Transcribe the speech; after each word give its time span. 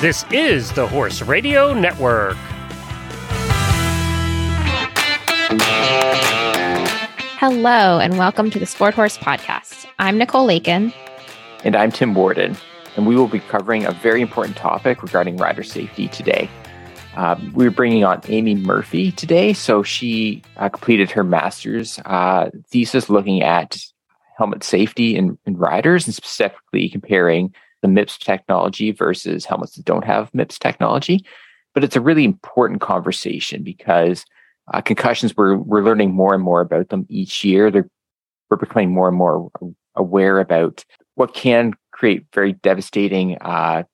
This 0.00 0.24
is 0.30 0.72
the 0.72 0.86
Horse 0.86 1.20
Radio 1.20 1.74
Network. 1.74 2.38
Hello, 7.36 7.98
and 7.98 8.16
welcome 8.16 8.48
to 8.48 8.58
the 8.58 8.64
Sport 8.64 8.94
Horse 8.94 9.18
Podcast. 9.18 9.84
I'm 9.98 10.16
Nicole 10.16 10.46
Lakin. 10.46 10.94
And 11.64 11.76
I'm 11.76 11.92
Tim 11.92 12.14
Worden, 12.14 12.56
and 12.96 13.06
we 13.06 13.14
will 13.14 13.28
be 13.28 13.40
covering 13.40 13.84
a 13.84 13.92
very 13.92 14.22
important 14.22 14.56
topic 14.56 15.02
regarding 15.02 15.36
rider 15.36 15.62
safety 15.62 16.08
today. 16.08 16.48
Um, 17.14 17.52
we're 17.52 17.70
bringing 17.70 18.02
on 18.02 18.22
Amy 18.28 18.54
Murphy 18.54 19.12
today. 19.12 19.52
So 19.52 19.82
she 19.82 20.42
uh, 20.56 20.70
completed 20.70 21.10
her 21.10 21.24
master's 21.24 21.98
uh, 22.06 22.48
thesis 22.70 23.10
looking 23.10 23.42
at 23.42 23.76
helmet 24.38 24.64
safety 24.64 25.14
in, 25.14 25.36
in 25.44 25.58
riders 25.58 26.06
and 26.06 26.14
specifically 26.14 26.88
comparing 26.88 27.52
the 27.82 27.88
MIPS 27.88 28.18
technology 28.18 28.92
versus 28.92 29.44
helmets 29.44 29.76
that 29.76 29.84
don't 29.84 30.04
have 30.04 30.32
MIPS 30.32 30.58
technology. 30.58 31.24
But 31.74 31.84
it's 31.84 31.96
a 31.96 32.00
really 32.00 32.24
important 32.24 32.80
conversation 32.80 33.62
because 33.62 34.24
uh, 34.72 34.80
concussions, 34.80 35.36
we're, 35.36 35.56
we're 35.56 35.84
learning 35.84 36.12
more 36.12 36.34
and 36.34 36.42
more 36.42 36.60
about 36.60 36.88
them 36.88 37.06
each 37.08 37.44
year. 37.44 37.70
They're, 37.70 37.88
we're 38.50 38.56
becoming 38.56 38.92
more 38.92 39.08
and 39.08 39.16
more 39.16 39.50
aware 39.94 40.40
about 40.40 40.84
what 41.14 41.34
can 41.34 41.74
create 41.92 42.26
very 42.32 42.54
devastating 42.54 43.36
uh, 43.38 43.84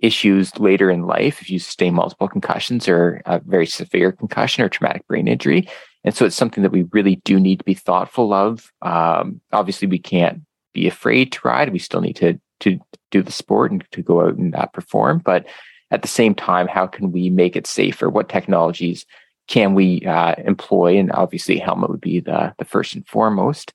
issues 0.00 0.58
later 0.58 0.90
in 0.90 1.06
life 1.06 1.40
if 1.40 1.50
you 1.50 1.58
sustain 1.58 1.94
multiple 1.94 2.28
concussions 2.28 2.88
or 2.88 3.22
a 3.26 3.40
very 3.40 3.66
severe 3.66 4.12
concussion 4.12 4.62
or 4.62 4.68
traumatic 4.68 5.06
brain 5.06 5.26
injury. 5.26 5.68
And 6.04 6.14
so 6.14 6.24
it's 6.24 6.36
something 6.36 6.62
that 6.62 6.72
we 6.72 6.84
really 6.92 7.16
do 7.24 7.40
need 7.40 7.58
to 7.58 7.64
be 7.64 7.74
thoughtful 7.74 8.32
of. 8.32 8.70
Um, 8.82 9.40
obviously, 9.52 9.88
we 9.88 9.98
can't 9.98 10.42
be 10.72 10.86
afraid 10.86 11.32
to 11.32 11.40
ride. 11.44 11.72
We 11.72 11.78
still 11.78 12.00
need 12.00 12.16
to 12.16 12.38
to 12.60 12.78
do 13.10 13.22
the 13.22 13.32
sport 13.32 13.72
and 13.72 13.84
to 13.92 14.02
go 14.02 14.22
out 14.22 14.36
and 14.36 14.54
uh, 14.54 14.66
perform. 14.66 15.20
But 15.24 15.46
at 15.90 16.02
the 16.02 16.08
same 16.08 16.34
time, 16.34 16.66
how 16.66 16.86
can 16.86 17.12
we 17.12 17.30
make 17.30 17.56
it 17.56 17.66
safer? 17.66 18.10
What 18.10 18.28
technologies 18.28 19.06
can 19.48 19.74
we 19.74 20.02
uh, 20.02 20.34
employ? 20.38 20.98
And 20.98 21.12
obviously, 21.12 21.58
helmet 21.58 21.90
would 21.90 22.00
be 22.00 22.20
the 22.20 22.54
the 22.58 22.64
first 22.64 22.94
and 22.94 23.06
foremost. 23.06 23.72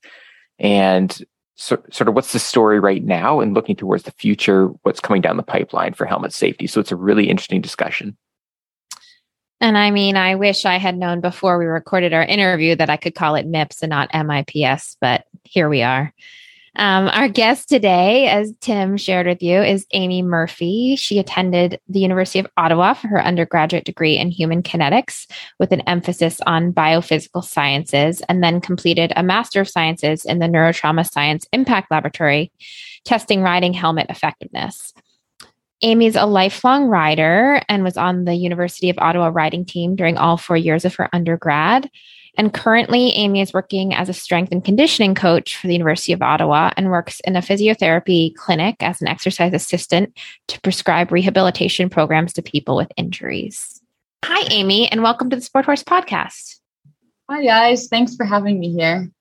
And 0.59 1.25
so, 1.55 1.81
sort 1.91 2.07
of 2.07 2.15
what's 2.15 2.33
the 2.33 2.39
story 2.39 2.79
right 2.79 3.03
now 3.03 3.39
and 3.39 3.53
looking 3.53 3.75
towards 3.75 4.03
the 4.03 4.11
future, 4.11 4.67
what's 4.83 4.99
coming 4.99 5.21
down 5.21 5.37
the 5.37 5.43
pipeline 5.43 5.93
for 5.93 6.05
helmet 6.05 6.33
safety. 6.33 6.67
So 6.67 6.79
it's 6.79 6.91
a 6.91 6.95
really 6.95 7.29
interesting 7.29 7.61
discussion. 7.61 8.17
And 9.59 9.77
I 9.77 9.91
mean, 9.91 10.17
I 10.17 10.35
wish 10.35 10.65
I 10.65 10.77
had 10.77 10.97
known 10.97 11.21
before 11.21 11.59
we 11.59 11.65
recorded 11.65 12.13
our 12.13 12.23
interview 12.23 12.75
that 12.77 12.89
I 12.89 12.97
could 12.97 13.13
call 13.13 13.35
it 13.35 13.45
MIPS 13.45 13.83
and 13.83 13.91
not 13.91 14.11
MIPS, 14.11 14.97
but 14.99 15.25
here 15.43 15.69
we 15.69 15.83
are. 15.83 16.11
Um, 16.77 17.09
our 17.09 17.27
guest 17.27 17.67
today, 17.67 18.29
as 18.29 18.53
Tim 18.61 18.95
shared 18.95 19.27
with 19.27 19.43
you, 19.43 19.61
is 19.61 19.85
Amy 19.91 20.21
Murphy. 20.21 20.95
She 20.95 21.19
attended 21.19 21.81
the 21.89 21.99
University 21.99 22.39
of 22.39 22.47
Ottawa 22.55 22.93
for 22.93 23.09
her 23.09 23.21
undergraduate 23.21 23.83
degree 23.83 24.17
in 24.17 24.31
human 24.31 24.63
kinetics 24.63 25.29
with 25.59 25.73
an 25.73 25.81
emphasis 25.81 26.39
on 26.47 26.71
biophysical 26.71 27.43
sciences, 27.43 28.21
and 28.29 28.41
then 28.41 28.61
completed 28.61 29.11
a 29.17 29.23
Master 29.23 29.59
of 29.59 29.67
Sciences 29.67 30.23
in 30.23 30.39
the 30.39 30.47
Neurotrauma 30.47 31.09
Science 31.09 31.45
Impact 31.51 31.91
Laboratory, 31.91 32.53
testing 33.03 33.41
riding 33.41 33.73
helmet 33.73 34.07
effectiveness. 34.09 34.93
Amy's 35.81 36.15
a 36.15 36.25
lifelong 36.25 36.85
rider 36.85 37.61
and 37.67 37.83
was 37.83 37.97
on 37.97 38.23
the 38.23 38.35
University 38.35 38.89
of 38.89 38.97
Ottawa 38.99 39.29
riding 39.33 39.65
team 39.65 39.95
during 39.95 40.17
all 40.17 40.37
four 40.37 40.55
years 40.55 40.85
of 40.85 40.95
her 40.95 41.09
undergrad. 41.11 41.89
And 42.37 42.53
currently, 42.53 43.09
Amy 43.09 43.41
is 43.41 43.53
working 43.53 43.93
as 43.93 44.07
a 44.07 44.13
strength 44.13 44.51
and 44.51 44.63
conditioning 44.63 45.15
coach 45.15 45.57
for 45.57 45.67
the 45.67 45.73
University 45.73 46.13
of 46.13 46.21
Ottawa 46.21 46.71
and 46.77 46.89
works 46.89 47.19
in 47.21 47.35
a 47.35 47.41
physiotherapy 47.41 48.33
clinic 48.35 48.77
as 48.79 49.01
an 49.01 49.07
exercise 49.07 49.53
assistant 49.53 50.17
to 50.47 50.61
prescribe 50.61 51.11
rehabilitation 51.11 51.89
programs 51.89 52.33
to 52.33 52.41
people 52.41 52.75
with 52.75 52.91
injuries. 52.95 53.81
Hi, 54.23 54.47
Amy, 54.49 54.89
and 54.89 55.03
welcome 55.03 55.29
to 55.29 55.35
the 55.35 55.41
Sport 55.41 55.65
Horse 55.65 55.83
Podcast. 55.83 56.59
Hi, 57.29 57.43
guys. 57.43 57.87
Thanks 57.87 58.15
for 58.15 58.25
having 58.25 58.59
me 58.59 58.71
here. 58.71 59.11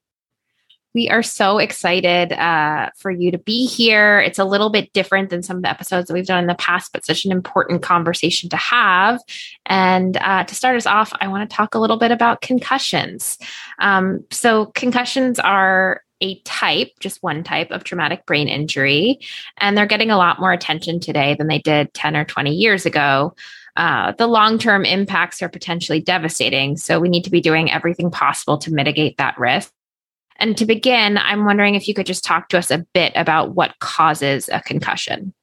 We 0.94 1.08
are 1.08 1.22
so 1.22 1.58
excited 1.58 2.32
uh, 2.32 2.90
for 2.96 3.12
you 3.12 3.30
to 3.30 3.38
be 3.38 3.66
here. 3.66 4.18
It's 4.18 4.40
a 4.40 4.44
little 4.44 4.70
bit 4.70 4.92
different 4.92 5.30
than 5.30 5.42
some 5.42 5.58
of 5.58 5.62
the 5.62 5.70
episodes 5.70 6.08
that 6.08 6.14
we've 6.14 6.26
done 6.26 6.40
in 6.40 6.48
the 6.48 6.56
past, 6.56 6.92
but 6.92 7.06
such 7.06 7.24
an 7.24 7.30
important 7.30 7.82
conversation 7.82 8.48
to 8.50 8.56
have. 8.56 9.20
And 9.66 10.16
uh, 10.16 10.44
to 10.44 10.54
start 10.54 10.76
us 10.76 10.86
off, 10.86 11.12
I 11.20 11.28
want 11.28 11.48
to 11.48 11.56
talk 11.56 11.76
a 11.76 11.78
little 11.78 11.96
bit 11.96 12.10
about 12.10 12.40
concussions. 12.40 13.38
Um, 13.78 14.24
so, 14.32 14.66
concussions 14.66 15.38
are 15.38 16.02
a 16.20 16.40
type, 16.40 16.90
just 16.98 17.22
one 17.22 17.44
type 17.44 17.70
of 17.70 17.84
traumatic 17.84 18.26
brain 18.26 18.48
injury, 18.48 19.20
and 19.58 19.78
they're 19.78 19.86
getting 19.86 20.10
a 20.10 20.18
lot 20.18 20.40
more 20.40 20.52
attention 20.52 20.98
today 20.98 21.34
than 21.38 21.46
they 21.46 21.60
did 21.60 21.94
10 21.94 22.16
or 22.16 22.24
20 22.24 22.52
years 22.52 22.84
ago. 22.84 23.32
Uh, 23.76 24.10
the 24.18 24.26
long 24.26 24.58
term 24.58 24.84
impacts 24.84 25.40
are 25.40 25.48
potentially 25.48 26.00
devastating. 26.00 26.76
So, 26.76 26.98
we 26.98 27.08
need 27.08 27.22
to 27.24 27.30
be 27.30 27.40
doing 27.40 27.70
everything 27.70 28.10
possible 28.10 28.58
to 28.58 28.72
mitigate 28.72 29.18
that 29.18 29.38
risk. 29.38 29.72
And 30.40 30.56
to 30.56 30.64
begin, 30.64 31.18
I'm 31.18 31.44
wondering 31.44 31.74
if 31.74 31.86
you 31.86 31.92
could 31.92 32.06
just 32.06 32.24
talk 32.24 32.48
to 32.48 32.58
us 32.58 32.70
a 32.70 32.86
bit 32.94 33.12
about 33.14 33.54
what 33.54 33.78
causes 33.78 34.48
a 34.50 34.60
concussion. 34.60 35.34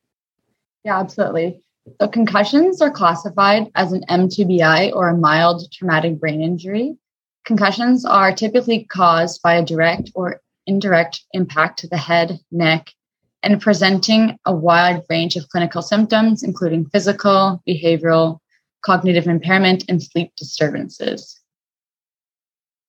Yeah, 0.83 0.99
absolutely. 0.99 1.61
So, 2.01 2.07
concussions 2.07 2.81
are 2.81 2.91
classified 2.91 3.71
as 3.75 3.93
an 3.93 4.03
mTBI 4.09 4.93
or 4.93 5.09
a 5.09 5.17
mild 5.17 5.71
traumatic 5.71 6.19
brain 6.19 6.41
injury. 6.41 6.97
Concussions 7.45 8.05
are 8.05 8.33
typically 8.33 8.83
caused 8.85 9.41
by 9.41 9.53
a 9.53 9.63
direct 9.63 10.11
or 10.15 10.41
indirect 10.65 11.23
impact 11.31 11.79
to 11.79 11.87
the 11.87 11.97
head, 11.97 12.39
neck, 12.51 12.91
and 13.43 13.61
presenting 13.61 14.37
a 14.45 14.53
wide 14.53 15.03
range 15.09 15.35
of 15.35 15.47
clinical 15.49 15.81
symptoms, 15.81 16.43
including 16.43 16.85
physical, 16.89 17.61
behavioral, 17.67 18.39
cognitive 18.83 19.27
impairment, 19.27 19.85
and 19.87 20.03
sleep 20.03 20.31
disturbances. 20.35 21.39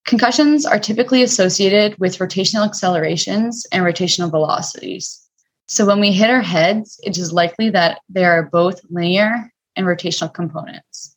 Concussions 0.09 0.65
are 0.65 0.79
typically 0.79 1.23
associated 1.23 1.95
with 1.99 2.17
rotational 2.17 2.65
accelerations 2.65 3.67
and 3.73 3.85
rotational 3.85 4.31
velocities. 4.31 5.21
So 5.67 5.85
when 5.85 6.01
we 6.01 6.13
hit 6.13 6.31
our 6.31 6.41
heads, 6.41 6.99
it 7.03 7.19
is 7.19 7.31
likely 7.31 7.69
that 7.69 8.01
there 8.09 8.33
are 8.33 8.45
both 8.45 8.81
linear 8.89 9.53
and 9.77 9.85
rotational 9.85 10.33
components. 10.33 11.15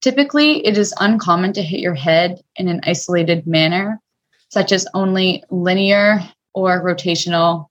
Typically, 0.00 0.66
it 0.66 0.78
is 0.78 0.94
uncommon 0.98 1.52
to 1.52 1.62
hit 1.62 1.80
your 1.80 1.94
head 1.94 2.40
in 2.56 2.68
an 2.68 2.80
isolated 2.84 3.46
manner, 3.46 4.00
such 4.48 4.72
as 4.72 4.88
only 4.94 5.44
linear 5.50 6.22
or 6.54 6.82
rotationally. 6.82 7.66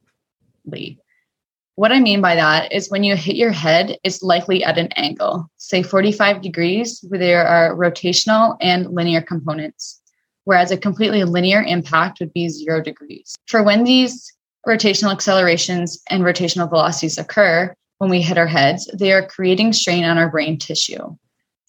What 1.74 1.92
I 1.92 2.00
mean 2.00 2.22
by 2.22 2.36
that 2.36 2.72
is 2.72 2.92
when 2.92 3.04
you 3.04 3.16
hit 3.16 3.36
your 3.36 3.52
head, 3.52 3.98
it's 4.04 4.22
likely 4.22 4.64
at 4.64 4.78
an 4.78 4.90
angle, 4.96 5.50
say 5.58 5.82
45 5.82 6.44
degrees, 6.44 7.04
where 7.08 7.20
there 7.20 7.48
are 7.48 7.76
rotational 7.76 8.58
and 8.62 8.86
linear 8.92 9.22
components 9.22 10.01
whereas 10.46 10.72
a 10.72 10.78
completely 10.78 11.24
linear 11.24 11.62
impact 11.62 12.20
would 12.20 12.34
be 12.34 12.50
zero 12.50 12.82
degrees. 12.82 13.36
For 13.48 13.64
when 13.64 13.84
these 13.84 14.32
rotational 14.68 15.12
accelerations 15.12 16.02
and 16.10 16.24
rotational 16.24 16.70
velocities 16.70 17.18
occur, 17.18 17.74
when 17.98 18.10
we 18.10 18.22
hit 18.22 18.38
our 18.38 18.48
heads, 18.48 18.90
they 18.94 19.12
are 19.12 19.26
creating 19.26 19.74
strain 19.74 20.04
on 20.04 20.18
our 20.18 20.30
brain 20.30 20.58
tissue. 20.58 21.16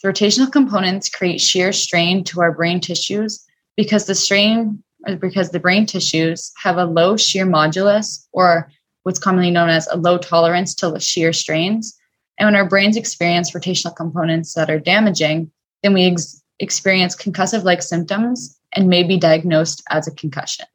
The 0.03 0.09
rotational 0.09 0.51
components 0.51 1.09
create 1.09 1.41
shear 1.41 1.73
strain 1.73 2.25
to 2.25 2.41
our 2.41 2.53
brain 2.53 2.81
tissues 2.81 3.45
because 3.77 4.07
the 4.07 4.15
strain 4.15 4.83
because 5.21 5.51
the 5.51 5.61
brain 5.61 5.85
tissues 5.85 6.53
have 6.63 6.77
a 6.77 6.85
low 6.85 7.17
shear 7.17 7.45
modulus 7.45 8.25
or 8.33 8.71
what's 9.03 9.19
commonly 9.19 9.51
known 9.51 9.69
as 9.69 9.89
a 9.89 9.97
low 9.97 10.17
tolerance 10.17 10.75
to 10.77 10.99
shear 11.01 11.33
strains. 11.33 11.99
And 12.39 12.47
when 12.47 12.55
our 12.55 12.69
brains 12.69 12.97
experience 12.97 13.51
rotational 13.51 13.95
components 13.95 14.55
that 14.55 14.71
are 14.71 14.79
damaging, 14.79 15.51
then 15.83 15.93
we 15.93 16.05
ex- 16.05 16.41
experience 16.61 17.17
concussive 17.17 17.65
like 17.65 17.83
symptoms 17.83 18.59
and 18.75 18.89
may 18.89 19.03
be 19.03 19.17
diagnosed 19.17 19.83
as 19.91 20.07
a 20.07 20.13
concussion. 20.13 20.67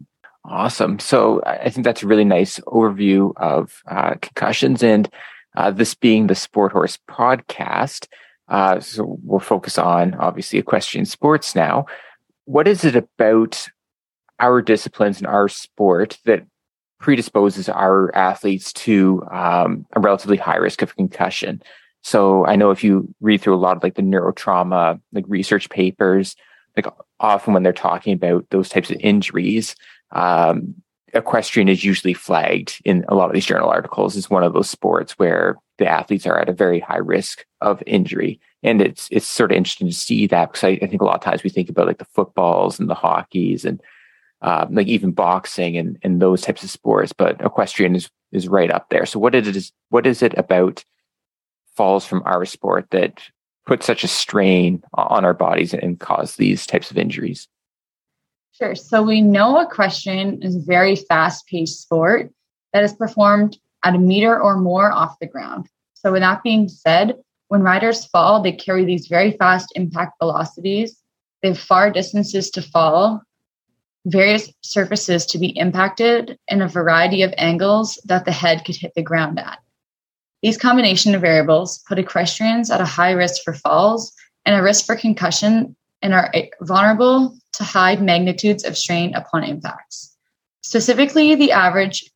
Awesome. 0.46 0.98
So 1.00 1.42
I 1.46 1.70
think 1.70 1.84
that's 1.84 2.04
a 2.04 2.08
really 2.08 2.24
nice 2.24 2.60
overview 2.60 3.34
of 3.38 3.82
uh, 3.90 4.16
concussions 4.22 4.82
and 4.82 5.10
uh, 5.58 5.72
this 5.72 5.94
being 5.94 6.28
the 6.28 6.36
Sport 6.36 6.72
Horse 6.72 6.98
podcast. 7.10 8.08
Uh, 8.48 8.80
so 8.80 9.20
we'll 9.24 9.40
focus 9.40 9.78
on 9.78 10.14
obviously 10.16 10.58
equestrian 10.58 11.06
sports 11.06 11.54
now. 11.54 11.86
What 12.46 12.68
is 12.68 12.86
it 12.86 12.96
about 12.96 13.68
our 14.40 14.62
disciplines 14.62 15.18
and 15.18 15.28
our 15.28 15.50
sport 15.50 16.18
that 16.24 16.46
predisposes 17.00 17.68
our 17.68 18.16
athletes 18.16 18.72
to 18.72 19.24
um, 19.30 19.86
a 19.94 20.00
relatively 20.00 20.38
high 20.38 20.56
risk 20.56 20.82
of 20.82 20.96
concussion? 20.96 21.62
So 22.04 22.46
I 22.46 22.56
know 22.56 22.72
if 22.72 22.86
you 22.86 23.14
read 23.20 23.42
through 23.42 23.56
a 23.56 23.58
lot 23.58 23.76
of 23.76 23.84
like 23.84 23.96
the 23.96 24.02
neurotrauma 24.02 25.02
like 25.12 25.26
research 25.28 25.70
papers, 25.70 26.38
like 26.78 26.86
often 27.20 27.54
when 27.54 27.64
they're 27.64 27.74
talking 27.74 28.14
about 28.14 28.46
those 28.50 28.70
types 28.70 28.90
of 28.90 28.98
injuries, 29.00 29.76
um, 30.12 30.76
equestrian 31.14 31.70
is 31.70 31.84
usually 31.84 32.14
flagged 32.14 32.82
in 32.86 33.06
a 33.08 33.16
lot 33.16 33.30
of 33.30 33.34
these 33.34 33.46
journal 33.46 33.70
articles 33.70 34.16
as 34.16 34.30
one 34.30 34.44
of 34.44 34.54
those 34.54 34.70
sports 34.70 35.14
where 35.14 35.58
the 35.78 35.88
athletes 35.88 36.26
are 36.26 36.40
at 36.40 36.50
a 36.50 36.54
very 36.54 36.80
high 36.80 36.98
risk 36.98 37.46
of 37.62 37.82
injury. 37.86 38.40
And 38.64 38.82
it's 38.82 39.08
it's 39.12 39.28
sort 39.28 39.52
of 39.52 39.58
interesting 39.58 39.88
to 39.88 39.94
see 39.94 40.28
that 40.28 40.52
because 40.52 40.64
I, 40.64 40.80
I 40.82 40.88
think 40.88 41.02
a 41.02 41.06
lot 41.06 41.16
of 41.16 41.22
times 41.22 41.44
we 41.44 41.50
think 41.50 41.70
about 41.70 41.88
like 41.88 42.00
the 42.00 42.06
footballs 42.06 42.80
and 42.80 42.90
the 42.90 42.96
hockeys 42.96 43.66
and 43.66 43.82
um, 44.42 44.76
like 44.76 44.88
even 44.88 45.12
boxing 45.12 45.78
and, 45.78 45.98
and 46.04 46.22
those 46.22 46.42
types 46.42 46.64
of 46.64 46.70
sports, 46.70 47.14
but 47.14 47.42
equestrian 47.42 47.96
is 47.96 48.10
is 48.32 48.48
right 48.48 48.72
up 48.72 48.90
there. 48.90 49.06
So 49.06 49.20
what 49.20 49.36
it 49.36 49.48
is 49.48 49.72
what 49.90 50.06
is 50.06 50.22
it 50.22 50.38
about 50.38 50.84
falls 51.76 52.06
from 52.06 52.24
our 52.26 52.44
sport 52.46 52.88
that 52.92 53.22
put 53.68 53.84
such 53.84 54.04
a 54.04 54.08
strain 54.08 54.82
on 54.96 55.24
our 55.24 55.34
bodies 55.34 55.74
and 55.74 56.00
cause 56.00 56.38
these 56.38 56.66
types 56.66 56.90
of 56.90 56.98
injuries? 56.98 57.48
Sure. 58.54 58.74
So 58.74 59.04
we 59.04 59.22
know 59.22 59.60
equestrian 59.60 60.42
is 60.42 60.56
a 60.56 60.62
very 60.62 60.96
fast 60.96 61.46
paced 61.46 61.82
sport 61.82 62.32
that 62.74 62.84
is 62.84 62.94
performed 62.94 63.60
at 63.84 63.94
a 63.94 64.00
meter 64.00 64.42
or 64.42 64.58
more 64.58 64.92
off 64.92 65.20
the 65.20 65.28
ground. 65.28 65.68
So, 65.94 66.12
with 66.12 66.22
that 66.22 66.44
being 66.44 66.68
said, 66.68 67.16
when 67.50 67.62
riders 67.62 68.06
fall, 68.06 68.42
they 68.42 68.52
carry 68.52 68.84
these 68.84 69.08
very 69.08 69.32
fast 69.32 69.72
impact 69.76 70.14
velocities. 70.20 71.02
They 71.42 71.50
have 71.50 71.60
far 71.60 71.92
distances 71.92 72.50
to 72.52 72.62
fall, 72.62 73.22
various 74.06 74.52
surfaces 74.62 75.26
to 75.28 75.38
be 75.38 75.58
impacted, 75.58 76.38
and 76.48 76.64
a 76.64 76.68
variety 76.68 77.22
of 77.22 77.34
angles 77.38 78.00
that 78.06 78.26
the 78.26 78.32
head 78.32 78.66
could 78.66 78.76
hit 78.76 78.94
the 78.96 79.04
ground 79.04 79.40
at. 79.40 79.60
These 80.44 80.58
combination 80.58 81.16
of 81.16 81.22
variables 81.22 81.80
put 81.88 82.00
equestrians 82.00 82.70
at 82.70 82.82
a 82.82 82.86
high 82.86 83.12
risk 83.12 83.44
for 83.44 83.54
falls 83.54 84.14
and 84.46 84.56
a 84.56 84.64
risk 84.64 84.86
for 84.86 84.96
concussion 84.96 85.76
and 86.02 86.14
are 86.14 86.32
vulnerable 86.62 87.36
to 87.54 87.64
high 87.64 87.96
magnitudes 87.96 88.64
of 88.64 88.78
strain 88.78 89.16
upon 89.16 89.44
impacts. 89.44 90.16
Specifically, 90.62 91.34
the 91.34 91.52
average 91.52 92.12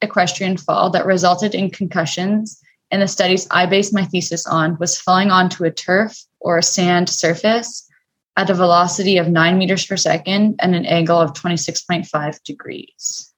equestrian 0.00 0.56
fall 0.56 0.90
that 0.90 1.06
resulted 1.06 1.54
in 1.54 1.70
concussions 1.70 2.60
in 2.90 3.00
the 3.00 3.08
studies 3.08 3.48
I 3.50 3.66
based 3.66 3.92
my 3.92 4.04
thesis 4.04 4.46
on 4.46 4.76
was 4.78 4.98
falling 4.98 5.30
onto 5.30 5.64
a 5.64 5.70
turf 5.70 6.16
or 6.38 6.58
a 6.58 6.62
sand 6.62 7.08
surface 7.08 7.88
at 8.36 8.50
a 8.50 8.54
velocity 8.54 9.16
of 9.18 9.28
nine 9.28 9.58
meters 9.58 9.86
per 9.86 9.96
second 9.96 10.56
and 10.60 10.74
an 10.74 10.86
angle 10.86 11.18
of 11.18 11.32
26.5 11.32 12.42
degrees. 12.44 13.32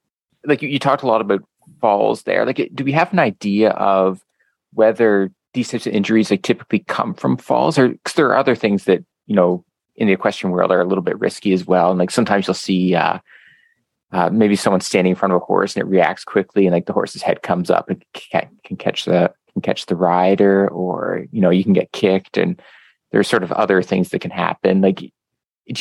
Like 0.44 0.60
you, 0.60 0.68
you 0.68 0.78
talked 0.78 1.02
a 1.02 1.06
lot 1.06 1.20
about 1.20 1.44
falls 1.80 2.22
there. 2.22 2.44
Like, 2.44 2.70
do 2.74 2.84
we 2.84 2.92
have 2.92 3.12
an 3.12 3.18
idea 3.18 3.70
of 3.70 4.22
whether 4.72 5.30
these 5.54 5.70
types 5.70 5.86
of 5.86 5.92
injuries 5.92 6.30
like 6.30 6.42
typically 6.42 6.80
come 6.80 7.14
from 7.14 7.36
falls, 7.36 7.78
or 7.78 7.88
because 7.88 8.14
there 8.14 8.28
are 8.28 8.36
other 8.36 8.54
things 8.54 8.84
that 8.84 9.04
you 9.26 9.34
know 9.34 9.64
in 9.96 10.06
the 10.06 10.12
equestrian 10.12 10.52
world 10.52 10.70
are 10.70 10.80
a 10.80 10.86
little 10.86 11.02
bit 11.02 11.18
risky 11.18 11.52
as 11.52 11.66
well. 11.66 11.90
And 11.90 11.98
like 11.98 12.10
sometimes 12.10 12.46
you'll 12.46 12.54
see 12.54 12.94
uh, 12.94 13.18
uh, 14.12 14.30
maybe 14.30 14.54
someone 14.56 14.80
standing 14.80 15.10
in 15.10 15.16
front 15.16 15.32
of 15.32 15.42
a 15.42 15.44
horse 15.44 15.74
and 15.74 15.82
it 15.82 15.90
reacts 15.90 16.24
quickly, 16.24 16.66
and 16.66 16.74
like 16.74 16.86
the 16.86 16.92
horse's 16.92 17.22
head 17.22 17.42
comes 17.42 17.70
up 17.70 17.88
and 17.88 18.04
can, 18.12 18.48
can 18.64 18.76
catch 18.76 19.04
the 19.04 19.32
can 19.52 19.62
catch 19.62 19.86
the 19.86 19.96
rider, 19.96 20.68
or 20.68 21.26
you 21.32 21.40
know 21.40 21.50
you 21.50 21.64
can 21.64 21.72
get 21.72 21.92
kicked, 21.92 22.36
and 22.36 22.60
there's 23.10 23.28
sort 23.28 23.42
of 23.42 23.52
other 23.52 23.82
things 23.82 24.10
that 24.10 24.20
can 24.20 24.30
happen. 24.30 24.80
Like, 24.80 24.98
do 24.98 25.12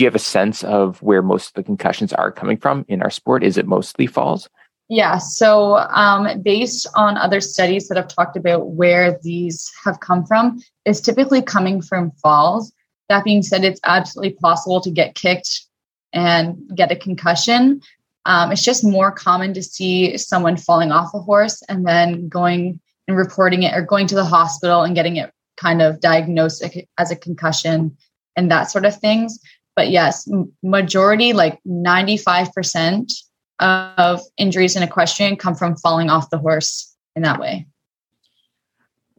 you 0.03 0.05
have 0.05 0.15
a 0.15 0.19
sense 0.19 0.63
of 0.63 1.01
where 1.01 1.21
most 1.21 1.49
of 1.49 1.53
the 1.53 1.63
concussions 1.63 2.13
are 2.13 2.31
coming 2.31 2.57
from 2.57 2.85
in 2.87 3.01
our 3.01 3.09
sport? 3.09 3.43
Is 3.43 3.57
it 3.57 3.67
mostly 3.67 4.07
falls? 4.07 4.49
Yeah. 4.89 5.17
So, 5.17 5.77
um, 5.77 6.41
based 6.41 6.87
on 6.95 7.17
other 7.17 7.41
studies 7.41 7.87
that 7.87 7.97
have 7.97 8.07
talked 8.07 8.37
about 8.37 8.67
where 8.67 9.19
these 9.21 9.69
have 9.83 9.99
come 9.99 10.25
from, 10.25 10.61
is 10.85 11.01
typically 11.01 11.41
coming 11.41 11.81
from 11.81 12.11
falls. 12.11 12.71
That 13.09 13.25
being 13.25 13.41
said, 13.41 13.63
it's 13.63 13.81
absolutely 13.83 14.37
possible 14.39 14.79
to 14.81 14.89
get 14.89 15.15
kicked 15.15 15.65
and 16.13 16.57
get 16.73 16.91
a 16.91 16.95
concussion. 16.95 17.81
Um, 18.25 18.51
it's 18.51 18.63
just 18.63 18.83
more 18.83 19.11
common 19.11 19.53
to 19.53 19.63
see 19.63 20.17
someone 20.17 20.57
falling 20.57 20.91
off 20.91 21.13
a 21.13 21.19
horse 21.19 21.61
and 21.69 21.85
then 21.85 22.27
going 22.27 22.79
and 23.07 23.17
reporting 23.17 23.63
it 23.63 23.73
or 23.73 23.81
going 23.81 24.07
to 24.07 24.15
the 24.15 24.25
hospital 24.25 24.83
and 24.83 24.95
getting 24.95 25.17
it 25.17 25.31
kind 25.55 25.81
of 25.81 25.99
diagnosed 26.01 26.63
as 26.97 27.11
a 27.11 27.15
concussion 27.15 27.97
and 28.35 28.51
that 28.51 28.69
sort 28.69 28.85
of 28.85 28.97
things. 28.99 29.39
But 29.75 29.89
yes, 29.89 30.29
majority, 30.61 31.33
like 31.33 31.59
95% 31.65 33.11
of 33.59 34.21
injuries 34.37 34.75
in 34.75 34.83
equestrian 34.83 35.35
come 35.35 35.55
from 35.55 35.75
falling 35.75 36.09
off 36.09 36.29
the 36.29 36.37
horse 36.37 36.95
in 37.15 37.23
that 37.23 37.39
way. 37.39 37.65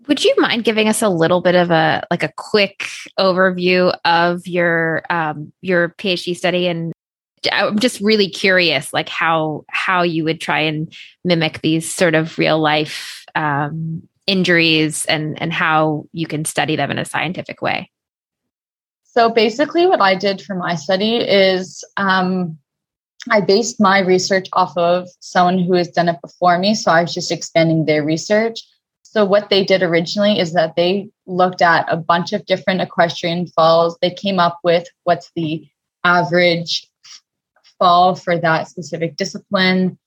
Would 0.06 0.24
you 0.24 0.34
mind 0.38 0.64
giving 0.64 0.88
us 0.88 1.02
a 1.02 1.08
little 1.08 1.42
bit 1.42 1.54
of 1.54 1.70
a 1.70 2.02
like 2.10 2.22
a 2.22 2.32
quick 2.36 2.88
overview 3.18 3.94
of 4.04 4.46
your 4.46 5.02
um, 5.10 5.52
your 5.60 5.90
PhD 5.90 6.34
study? 6.34 6.66
And 6.66 6.92
I'm 7.52 7.78
just 7.78 8.00
really 8.00 8.30
curious, 8.30 8.92
like 8.92 9.10
how 9.10 9.64
how 9.68 10.02
you 10.02 10.24
would 10.24 10.40
try 10.40 10.60
and 10.60 10.92
mimic 11.24 11.60
these 11.60 11.92
sort 11.92 12.14
of 12.14 12.38
real 12.38 12.58
life 12.58 13.24
um, 13.34 14.02
injuries 14.26 15.04
and 15.06 15.40
and 15.42 15.52
how 15.52 16.06
you 16.12 16.26
can 16.26 16.46
study 16.46 16.76
them 16.76 16.90
in 16.90 16.98
a 16.98 17.04
scientific 17.04 17.60
way. 17.60 17.90
So 19.04 19.28
basically, 19.28 19.86
what 19.86 20.00
I 20.00 20.14
did 20.14 20.40
for 20.40 20.54
my 20.54 20.74
study 20.74 21.16
is 21.16 21.84
um, 21.96 22.56
I 23.30 23.40
based 23.40 23.80
my 23.80 23.98
research 24.00 24.48
off 24.52 24.76
of 24.76 25.08
someone 25.20 25.58
who 25.58 25.74
has 25.74 25.88
done 25.88 26.08
it 26.08 26.20
before 26.22 26.58
me. 26.58 26.74
So 26.74 26.90
I 26.90 27.02
was 27.02 27.12
just 27.12 27.32
expanding 27.32 27.84
their 27.84 28.04
research. 28.04 28.60
So 29.02 29.24
what 29.24 29.48
they 29.48 29.64
did 29.64 29.82
originally 29.82 30.38
is 30.38 30.52
that 30.52 30.76
they 30.76 31.10
looked 31.26 31.62
at 31.62 31.86
a 31.88 31.96
bunch 31.96 32.32
of 32.32 32.46
different 32.46 32.80
equestrian 32.80 33.46
falls. 33.48 33.98
They 34.00 34.10
came 34.10 34.38
up 34.38 34.58
with 34.62 34.86
what's 35.04 35.30
the 35.34 35.66
average 36.04 36.86
fall 37.78 38.14
for 38.14 38.38
that 38.38 38.68
specific 38.68 39.16
discipline. 39.16 39.98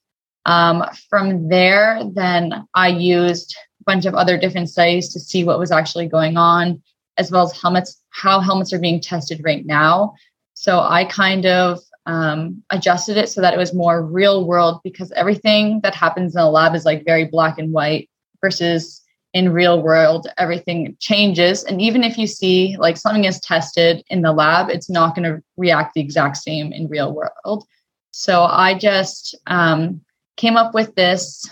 Um, 0.46 0.84
from 1.10 1.50
there, 1.50 2.02
then 2.14 2.68
I 2.74 2.90
used 2.90 3.56
a 3.82 3.84
bunch 3.86 4.06
of 4.06 4.16
other 4.16 4.38
different 4.38 4.70
studies 4.70 5.12
to 5.14 5.20
see 5.20 5.44
what 5.44 5.60
was 5.60 5.72
actually 5.72 6.08
going 6.08 6.38
on, 6.38 6.82
as 7.18 7.32
well 7.32 7.44
as 7.44 7.60
helmets, 7.60 8.02
how 8.10 8.40
helmets 8.40 8.74
are 8.74 8.80
being 8.80 9.02
tested 9.02 9.42
right 9.44 9.66
now. 9.66 10.14
So 10.54 10.80
I 10.80 11.06
kind 11.06 11.46
of 11.46 11.80
um, 12.06 12.64
adjusted 12.70 13.18
it 13.18 13.30
so 13.30 13.42
that 13.42 13.54
it 13.54 13.58
was 13.58 13.74
more 13.74 14.04
real 14.04 14.46
world 14.46 14.82
because 14.84 15.12
everything 15.12 15.82
that 15.82 15.96
happens 15.96 16.36
in 16.36 16.42
a 16.42 16.50
lab 16.50 16.76
is 16.76 16.86
like 16.86 17.06
very 17.06 17.26
black 17.26 17.60
and 17.60 17.72
white 17.72 18.10
versus 18.42 19.02
in 19.34 19.54
real 19.54 19.82
world 19.82 20.28
everything 20.38 20.96
changes. 21.00 21.64
And 21.64 21.82
even 21.82 22.04
if 22.04 22.18
you 22.18 22.28
see 22.28 22.76
like 22.78 22.98
something 22.98 23.26
is 23.26 23.40
tested 23.40 24.04
in 24.10 24.22
the 24.22 24.34
lab 24.34 24.70
it's 24.70 24.90
not 24.90 25.16
going 25.16 25.32
to 25.32 25.42
react 25.58 25.94
the 25.94 26.02
exact 26.02 26.38
same 26.38 26.74
in 26.74 26.88
real 26.88 27.14
world. 27.14 27.66
So 28.12 28.44
i 28.44 28.78
just 28.78 29.36
um, 29.48 30.02
came 30.38 30.58
up 30.58 30.74
with 30.74 30.96
this 30.96 31.50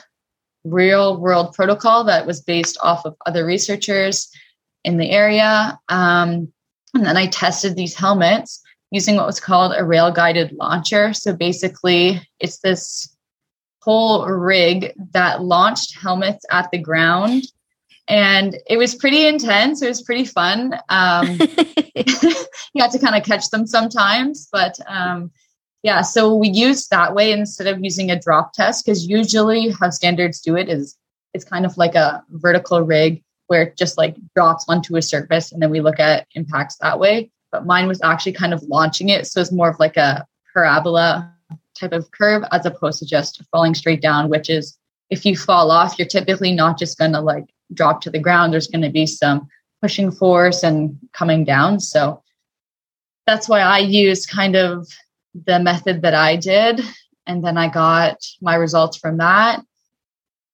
real 0.65 1.19
world 1.19 1.53
protocol 1.53 2.03
that 2.03 2.25
was 2.25 2.41
based 2.41 2.77
off 2.83 3.05
of 3.05 3.15
other 3.25 3.45
researchers 3.45 4.29
in 4.83 4.97
the 4.97 5.09
area 5.09 5.79
um, 5.89 6.51
and 6.93 7.05
then 7.05 7.15
i 7.15 7.27
tested 7.27 7.75
these 7.75 7.95
helmets 7.95 8.61
using 8.91 9.15
what 9.15 9.25
was 9.25 9.39
called 9.39 9.73
a 9.75 9.83
rail 9.83 10.11
guided 10.11 10.51
launcher. 10.53 11.13
So 11.13 11.33
basically, 11.33 12.21
it's 12.39 12.59
this 12.59 13.15
whole 13.81 14.25
rig 14.25 14.93
that 15.13 15.43
launched 15.43 15.97
helmets 15.97 16.45
at 16.51 16.69
the 16.71 16.77
ground. 16.77 17.43
And 18.07 18.57
it 18.67 18.77
was 18.77 18.95
pretty 18.95 19.27
intense. 19.27 19.81
It 19.81 19.87
was 19.87 20.01
pretty 20.01 20.25
fun. 20.25 20.73
Um, 20.89 21.39
you 22.73 22.81
had 22.81 22.91
to 22.91 22.99
kind 22.99 23.15
of 23.15 23.23
catch 23.23 23.49
them 23.49 23.67
sometimes, 23.67 24.47
but 24.51 24.77
um, 24.87 25.31
yeah. 25.83 26.01
So 26.01 26.35
we 26.35 26.49
used 26.49 26.89
that 26.89 27.13
way 27.13 27.31
instead 27.31 27.67
of 27.67 27.83
using 27.83 28.09
a 28.09 28.19
drop 28.19 28.53
test 28.53 28.85
because 28.85 29.07
usually 29.07 29.69
how 29.69 29.91
standards 29.91 30.41
do 30.41 30.55
it 30.55 30.69
is 30.69 30.97
it's 31.33 31.45
kind 31.45 31.65
of 31.65 31.77
like 31.77 31.95
a 31.95 32.23
vertical 32.29 32.81
rig 32.81 33.23
where 33.47 33.63
it 33.63 33.77
just 33.77 33.97
like 33.97 34.15
drops 34.35 34.65
onto 34.67 34.95
a 34.95 35.01
surface 35.01 35.51
and 35.51 35.61
then 35.61 35.69
we 35.69 35.81
look 35.81 35.99
at 35.99 36.27
impacts 36.35 36.77
that 36.77 36.99
way 36.99 37.31
but 37.51 37.65
mine 37.65 37.87
was 37.87 38.01
actually 38.03 38.33
kind 38.33 38.53
of 38.53 38.63
launching 38.63 39.09
it. 39.09 39.27
So 39.27 39.41
it's 39.41 39.51
more 39.51 39.69
of 39.69 39.79
like 39.79 39.97
a 39.97 40.25
parabola 40.53 41.33
type 41.79 41.93
of 41.93 42.11
curve 42.11 42.43
as 42.51 42.65
opposed 42.65 42.99
to 42.99 43.05
just 43.05 43.41
falling 43.51 43.73
straight 43.73 44.01
down, 44.01 44.29
which 44.29 44.49
is 44.49 44.77
if 45.09 45.25
you 45.25 45.35
fall 45.35 45.71
off, 45.71 45.97
you're 45.97 46.07
typically 46.07 46.51
not 46.51 46.77
just 46.77 46.97
going 46.97 47.13
to 47.13 47.21
like 47.21 47.45
drop 47.73 48.01
to 48.01 48.09
the 48.09 48.19
ground. 48.19 48.53
There's 48.53 48.67
going 48.67 48.83
to 48.83 48.89
be 48.89 49.05
some 49.05 49.47
pushing 49.81 50.11
force 50.11 50.63
and 50.63 50.97
coming 51.13 51.45
down. 51.45 51.79
So 51.79 52.21
that's 53.25 53.47
why 53.47 53.61
I 53.61 53.79
used 53.79 54.29
kind 54.29 54.55
of 54.55 54.87
the 55.33 55.59
method 55.59 56.01
that 56.01 56.13
I 56.13 56.35
did. 56.35 56.81
And 57.25 57.43
then 57.43 57.57
I 57.57 57.69
got 57.69 58.17
my 58.41 58.55
results 58.55 58.97
from 58.97 59.17
that. 59.17 59.63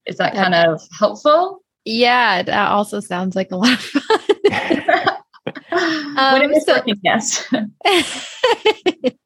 Is 0.05 0.17
that 0.17 0.33
kind 0.33 0.53
of 0.53 0.81
helpful? 0.97 1.63
Yeah, 1.85 2.43
that 2.43 2.71
also 2.71 2.99
sounds 2.99 3.35
like 3.35 3.51
a 3.51 3.55
lot 3.55 3.73
of 3.73 3.79
fun. 3.79 4.19
um, 5.75 6.33
when 6.33 6.41
it 6.43 6.49
was 6.49 6.65
so, 6.65 6.75
working, 6.75 6.99
yes. 7.03 7.47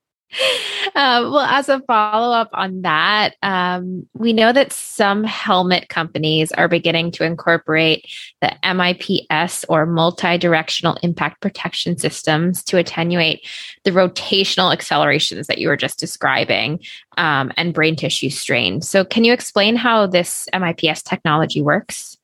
Um, 0.95 1.31
well, 1.31 1.39
as 1.39 1.69
a 1.69 1.79
follow 1.81 2.35
up 2.35 2.49
on 2.53 2.83
that, 2.83 3.35
um, 3.41 4.07
we 4.13 4.31
know 4.31 4.53
that 4.53 4.71
some 4.71 5.23
helmet 5.23 5.89
companies 5.89 6.51
are 6.51 6.67
beginning 6.67 7.11
to 7.11 7.23
incorporate 7.23 8.05
the 8.41 8.55
MIPS 8.63 9.65
or 9.69 9.85
multi 9.85 10.37
directional 10.37 10.97
impact 11.01 11.41
protection 11.41 11.97
systems 11.97 12.63
to 12.65 12.77
attenuate 12.77 13.47
the 13.85 13.91
rotational 13.91 14.71
accelerations 14.71 15.47
that 15.47 15.57
you 15.57 15.67
were 15.67 15.77
just 15.77 15.99
describing 15.99 16.79
um, 17.17 17.51
and 17.57 17.73
brain 17.73 17.95
tissue 17.95 18.29
strain. 18.29 18.81
So, 18.81 19.03
can 19.03 19.23
you 19.23 19.33
explain 19.33 19.75
how 19.75 20.05
this 20.05 20.47
MIPS 20.53 21.03
technology 21.03 21.61
works? 21.61 22.18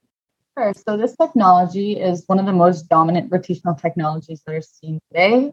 Sure. 0.58 0.74
So 0.88 0.96
this 0.96 1.16
technology 1.18 2.00
is 2.00 2.24
one 2.28 2.40
of 2.40 2.46
the 2.46 2.54
most 2.54 2.88
dominant 2.88 3.30
rotational 3.30 3.80
technologies 3.80 4.42
that 4.46 4.56
are 4.56 4.62
seen 4.62 5.00
today. 5.12 5.52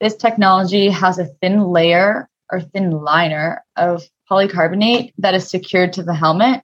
This 0.00 0.14
technology 0.14 0.88
has 0.90 1.18
a 1.18 1.26
thin 1.26 1.64
layer 1.64 2.28
or 2.50 2.60
thin 2.60 2.90
liner 2.90 3.64
of 3.76 4.04
polycarbonate 4.30 5.12
that 5.18 5.34
is 5.34 5.48
secured 5.48 5.92
to 5.94 6.04
the 6.04 6.14
helmet. 6.14 6.62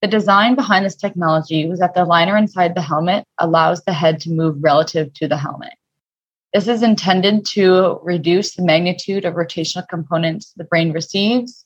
The 0.00 0.08
design 0.08 0.56
behind 0.56 0.84
this 0.84 0.96
technology 0.96 1.68
was 1.68 1.78
that 1.78 1.94
the 1.94 2.04
liner 2.04 2.36
inside 2.36 2.74
the 2.74 2.82
helmet 2.82 3.24
allows 3.38 3.82
the 3.84 3.92
head 3.92 4.20
to 4.22 4.30
move 4.30 4.56
relative 4.60 5.14
to 5.14 5.28
the 5.28 5.36
helmet. 5.36 5.74
This 6.52 6.66
is 6.66 6.82
intended 6.82 7.46
to 7.46 8.00
reduce 8.02 8.56
the 8.56 8.64
magnitude 8.64 9.24
of 9.24 9.34
rotational 9.34 9.86
components 9.88 10.52
the 10.56 10.64
brain 10.64 10.92
receives. 10.92 11.64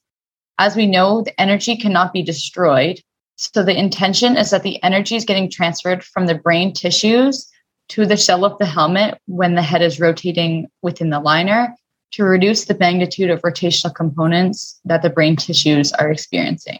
As 0.59 0.77
we 0.77 0.87
know, 0.87 1.23
the 1.23 1.39
energy 1.41 1.77
cannot 1.77 2.13
be 2.13 2.23
destroyed. 2.23 3.01
So 3.37 3.62
the 3.62 3.78
intention 3.78 4.37
is 4.37 4.50
that 4.50 4.62
the 4.62 4.83
energy 4.83 5.14
is 5.14 5.25
getting 5.25 5.50
transferred 5.50 6.02
from 6.02 6.26
the 6.26 6.35
brain 6.35 6.73
tissues 6.73 7.50
to 7.88 8.07
the 8.07 8.16
shell 8.16 8.45
of 8.45 8.59
the 8.59 8.66
helmet 8.66 9.21
when 9.26 9.55
the 9.55 9.62
head 9.62 9.83
is 9.83 10.00
rotating 10.00 10.69
within 10.83 11.11
the 11.11 11.21
liner 11.21 11.75
to 12.12 12.25
reduce 12.25 12.64
the 12.64 12.76
magnitude 12.78 13.31
of 13.31 13.43
rotational 13.43 13.95
components 13.95 14.81
that 14.85 15.02
the 15.02 15.11
brain 15.11 15.37
tissues 15.37 15.93
are 15.93 16.11
experiencing. 16.11 16.78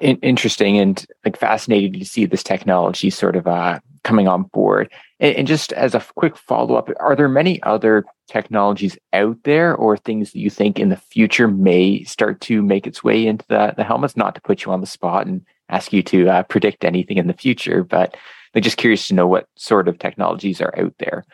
Interesting 0.00 0.78
and 0.78 1.04
like 1.24 1.36
fascinating 1.36 1.92
to 1.98 2.04
see 2.04 2.24
this 2.24 2.42
technology 2.42 3.10
sort 3.10 3.36
of 3.36 3.46
uh, 3.46 3.80
coming 4.04 4.28
on 4.28 4.44
board. 4.44 4.90
And, 5.18 5.36
and 5.36 5.46
just 5.46 5.72
as 5.72 5.94
a 5.94 6.04
quick 6.16 6.36
follow 6.36 6.74
up, 6.74 6.90
are 6.98 7.16
there 7.16 7.28
many 7.28 7.62
other 7.62 8.04
technologies 8.28 8.98
out 9.12 9.38
there 9.44 9.74
or 9.74 9.96
things 9.96 10.32
that 10.32 10.38
you 10.38 10.50
think 10.50 10.78
in 10.78 10.88
the 10.88 10.96
future 10.96 11.48
may 11.48 12.04
start 12.04 12.40
to 12.42 12.62
make 12.62 12.86
its 12.86 13.02
way 13.02 13.26
into 13.26 13.44
the, 13.48 13.74
the 13.76 13.84
helmets? 13.84 14.16
Not 14.16 14.34
to 14.34 14.40
put 14.40 14.64
you 14.64 14.72
on 14.72 14.80
the 14.80 14.86
spot 14.86 15.26
and 15.26 15.44
ask 15.68 15.92
you 15.92 16.02
to 16.04 16.28
uh, 16.28 16.42
predict 16.44 16.84
anything 16.84 17.16
in 17.16 17.26
the 17.26 17.32
future, 17.32 17.84
but 17.84 18.16
I'm 18.54 18.62
just 18.62 18.76
curious 18.76 19.06
to 19.08 19.14
know 19.14 19.26
what 19.26 19.46
sort 19.56 19.88
of 19.88 19.98
technologies 19.98 20.60
are 20.60 20.74
out 20.76 20.94
there. 20.98 21.24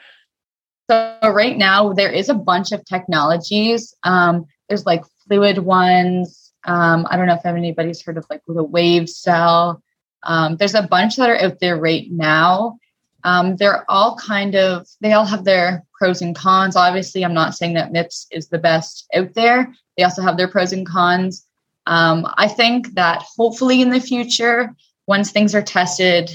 So 0.90 1.18
right 1.22 1.56
now 1.56 1.92
there 1.92 2.10
is 2.10 2.28
a 2.28 2.34
bunch 2.34 2.72
of 2.72 2.84
technologies. 2.84 3.94
Um, 4.04 4.44
there's 4.68 4.86
like 4.86 5.04
fluid 5.26 5.58
ones. 5.58 6.52
Um, 6.64 7.06
I 7.10 7.16
don't 7.16 7.26
know 7.26 7.34
if 7.34 7.46
anybody's 7.46 8.02
heard 8.02 8.18
of 8.18 8.26
like 8.30 8.42
the 8.46 8.64
WaveCel. 8.64 9.80
Um, 10.26 10.56
there's 10.56 10.74
a 10.74 10.82
bunch 10.82 11.16
that 11.16 11.30
are 11.30 11.40
out 11.40 11.60
there 11.60 11.78
right 11.78 12.10
now. 12.10 12.78
Um, 13.24 13.56
they're 13.56 13.88
all 13.90 14.16
kind 14.16 14.54
of 14.54 14.86
they 15.00 15.12
all 15.12 15.24
have 15.24 15.44
their 15.44 15.84
pros 15.98 16.20
and 16.20 16.36
cons. 16.36 16.76
Obviously, 16.76 17.24
I'm 17.24 17.34
not 17.34 17.54
saying 17.54 17.74
that 17.74 17.92
MIPS 17.92 18.26
is 18.30 18.48
the 18.48 18.58
best 18.58 19.06
out 19.14 19.34
there. 19.34 19.72
They 19.96 20.04
also 20.04 20.22
have 20.22 20.36
their 20.36 20.48
pros 20.48 20.72
and 20.72 20.86
cons. 20.86 21.46
Um, 21.86 22.26
I 22.36 22.48
think 22.48 22.94
that 22.94 23.24
hopefully 23.36 23.80
in 23.80 23.90
the 23.90 24.00
future, 24.00 24.74
once 25.06 25.30
things 25.30 25.54
are 25.54 25.62
tested 25.62 26.30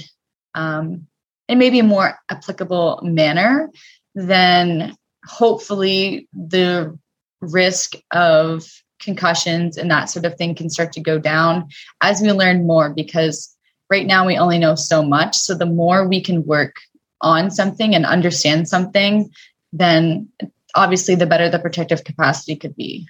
um, 0.54 1.06
in 1.48 1.58
maybe 1.58 1.78
a 1.78 1.84
more 1.84 2.18
applicable 2.30 3.00
manner, 3.02 3.70
then 4.14 4.96
hopefully 5.26 6.28
the 6.32 6.98
risk 7.40 7.94
of 8.10 8.64
concussions 9.00 9.76
and 9.76 9.90
that 9.90 10.06
sort 10.06 10.24
of 10.24 10.36
thing 10.36 10.54
can 10.54 10.70
start 10.70 10.92
to 10.92 11.00
go 11.00 11.18
down 11.18 11.68
as 12.00 12.20
we 12.20 12.30
learn 12.32 12.66
more 12.66 12.90
because 12.90 13.51
right 13.92 14.06
now 14.06 14.26
we 14.26 14.38
only 14.38 14.58
know 14.58 14.74
so 14.74 15.02
much. 15.02 15.36
So 15.36 15.54
the 15.54 15.66
more 15.66 16.08
we 16.08 16.22
can 16.22 16.46
work 16.46 16.76
on 17.20 17.50
something 17.50 17.94
and 17.94 18.06
understand 18.06 18.68
something 18.68 19.30
then 19.72 20.28
obviously 20.74 21.14
the 21.14 21.26
better 21.26 21.48
the 21.48 21.58
protective 21.58 22.04
capacity 22.04 22.56
could 22.56 22.74
be. 22.74 23.06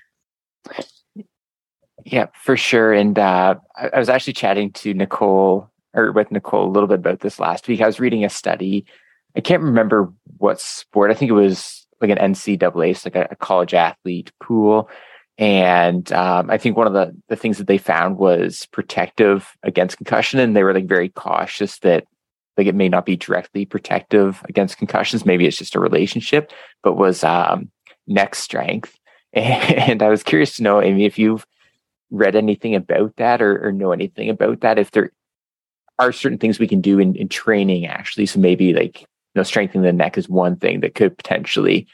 Yeah 2.04 2.26
for 2.34 2.56
sure. 2.56 2.92
And 2.92 3.18
uh, 3.18 3.54
I, 3.76 3.98
was 3.98 4.08
actually 4.08 4.32
chatting 4.32 4.72
to 4.72 4.92
nicole 4.92 5.70
or 5.94 6.10
with 6.12 6.32
nicole 6.32 6.68
a 6.68 6.72
little 6.72 6.88
bit 6.88 6.98
about 6.98 7.20
this 7.20 7.38
last 7.38 7.68
week. 7.68 7.80
I 7.80 7.86
was 7.86 8.00
reading 8.00 8.24
a 8.24 8.28
study. 8.28 8.84
I 9.36 9.40
can't 9.40 9.62
remember 9.62 10.12
what 10.38 10.60
sport. 10.60 11.10
I 11.10 11.14
think 11.14 11.30
it 11.30 11.34
was 11.34 11.86
like 12.00 12.10
an 12.10 12.32
NCAA, 12.32 13.04
like 13.04 13.30
a 13.30 13.36
college 13.36 13.72
athlete 13.72 14.32
pool. 14.42 14.90
And 15.38 16.12
um, 16.12 16.50
I 16.50 16.58
think 16.58 16.76
one 16.76 16.86
of 16.86 16.92
the, 16.92 17.14
the 17.28 17.36
things 17.36 17.58
that 17.58 17.66
they 17.66 17.78
found 17.78 18.18
was 18.18 18.66
protective 18.66 19.56
against 19.62 19.96
concussion. 19.96 20.38
And 20.38 20.54
they 20.54 20.62
were 20.62 20.74
like 20.74 20.86
very 20.86 21.08
cautious 21.08 21.78
that 21.80 22.04
like 22.56 22.66
it 22.66 22.74
may 22.74 22.88
not 22.88 23.06
be 23.06 23.16
directly 23.16 23.64
protective 23.64 24.42
against 24.48 24.76
concussions. 24.76 25.24
Maybe 25.24 25.46
it's 25.46 25.56
just 25.56 25.74
a 25.74 25.80
relationship, 25.80 26.52
but 26.82 26.96
was 26.96 27.24
um, 27.24 27.70
neck 28.06 28.34
strength. 28.34 28.96
And 29.34 30.02
I 30.02 30.10
was 30.10 30.22
curious 30.22 30.56
to 30.56 30.62
know, 30.62 30.82
Amy, 30.82 31.06
if 31.06 31.18
you've 31.18 31.46
read 32.10 32.36
anything 32.36 32.74
about 32.74 33.16
that 33.16 33.40
or, 33.40 33.66
or 33.66 33.72
know 33.72 33.90
anything 33.90 34.28
about 34.28 34.60
that, 34.60 34.78
if 34.78 34.90
there 34.90 35.10
are 35.98 36.12
certain 36.12 36.36
things 36.36 36.58
we 36.58 36.68
can 36.68 36.82
do 36.82 36.98
in, 36.98 37.14
in 37.16 37.30
training 37.30 37.86
actually. 37.86 38.26
So 38.26 38.38
maybe 38.38 38.74
like 38.74 39.06
know, 39.34 39.42
strengthening 39.42 39.84
the 39.84 39.92
neck 39.92 40.18
is 40.18 40.28
one 40.28 40.56
thing 40.56 40.80
that 40.80 40.94
could 40.94 41.16
potentially 41.16 41.86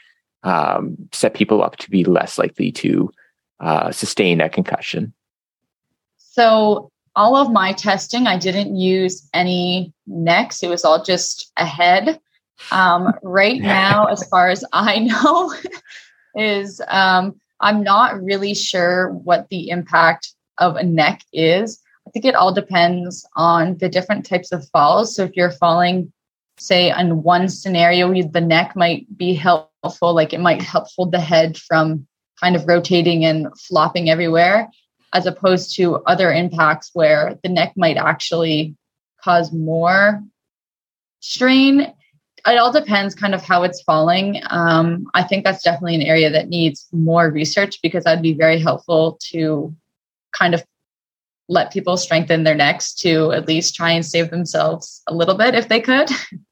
um, 0.43 0.95
set 1.11 1.33
people 1.33 1.63
up 1.63 1.77
to 1.77 1.89
be 1.89 2.03
less 2.03 2.37
likely 2.37 2.71
to 2.73 3.11
uh, 3.59 3.91
sustain 3.91 4.41
a 4.41 4.49
concussion. 4.49 5.13
So, 6.17 6.91
all 7.15 7.35
of 7.35 7.51
my 7.51 7.73
testing, 7.73 8.27
I 8.27 8.37
didn't 8.37 8.75
use 8.75 9.27
any 9.33 9.93
necks. 10.07 10.63
It 10.63 10.69
was 10.69 10.85
all 10.85 11.03
just 11.03 11.51
a 11.57 11.65
head. 11.65 12.19
Um, 12.71 13.13
right 13.23 13.59
now, 13.59 14.05
as 14.05 14.27
far 14.29 14.49
as 14.49 14.63
I 14.71 14.99
know, 14.99 15.53
is 16.35 16.81
um, 16.87 17.39
I'm 17.59 17.83
not 17.83 18.21
really 18.21 18.53
sure 18.53 19.11
what 19.11 19.49
the 19.49 19.69
impact 19.69 20.33
of 20.59 20.75
a 20.75 20.83
neck 20.83 21.23
is. 21.33 21.81
I 22.07 22.11
think 22.11 22.25
it 22.25 22.35
all 22.35 22.53
depends 22.53 23.27
on 23.35 23.77
the 23.77 23.89
different 23.89 24.25
types 24.25 24.51
of 24.51 24.67
falls. 24.69 25.15
So 25.15 25.23
if 25.23 25.35
you're 25.35 25.51
falling 25.51 26.11
say 26.61 26.91
in 26.97 27.23
one 27.23 27.49
scenario 27.49 28.11
the 28.23 28.41
neck 28.41 28.75
might 28.75 29.05
be 29.17 29.33
helpful 29.33 30.13
like 30.13 30.33
it 30.33 30.39
might 30.39 30.61
help 30.61 30.87
hold 30.95 31.11
the 31.11 31.19
head 31.19 31.57
from 31.57 32.05
kind 32.39 32.55
of 32.55 32.67
rotating 32.67 33.25
and 33.25 33.47
flopping 33.57 34.09
everywhere 34.09 34.69
as 35.13 35.25
opposed 35.25 35.75
to 35.75 35.95
other 36.05 36.31
impacts 36.31 36.91
where 36.93 37.39
the 37.43 37.49
neck 37.49 37.73
might 37.75 37.97
actually 37.97 38.75
cause 39.23 39.51
more 39.51 40.23
strain. 41.19 41.81
It 41.81 42.57
all 42.57 42.71
depends 42.71 43.15
kind 43.15 43.35
of 43.35 43.43
how 43.43 43.63
it's 43.63 43.81
falling. 43.81 44.41
Um, 44.49 45.07
i 45.13 45.23
think 45.23 45.43
that's 45.43 45.63
definitely 45.63 45.95
an 45.95 46.01
area 46.01 46.29
that 46.29 46.49
needs 46.49 46.87
more 46.91 47.29
research 47.29 47.81
because 47.81 48.03
that'd 48.03 48.21
be 48.21 48.33
very 48.33 48.59
helpful 48.59 49.19
to 49.31 49.75
kind 50.31 50.53
of 50.53 50.63
let 51.47 51.73
people 51.73 51.97
strengthen 51.97 52.43
their 52.43 52.55
necks 52.55 52.93
to 52.93 53.31
at 53.31 53.47
least 53.47 53.75
try 53.75 53.91
and 53.91 54.05
save 54.05 54.29
themselves 54.29 55.01
a 55.07 55.13
little 55.13 55.35
bit 55.35 55.55
if 55.55 55.67
they 55.67 55.81
could 55.81 56.09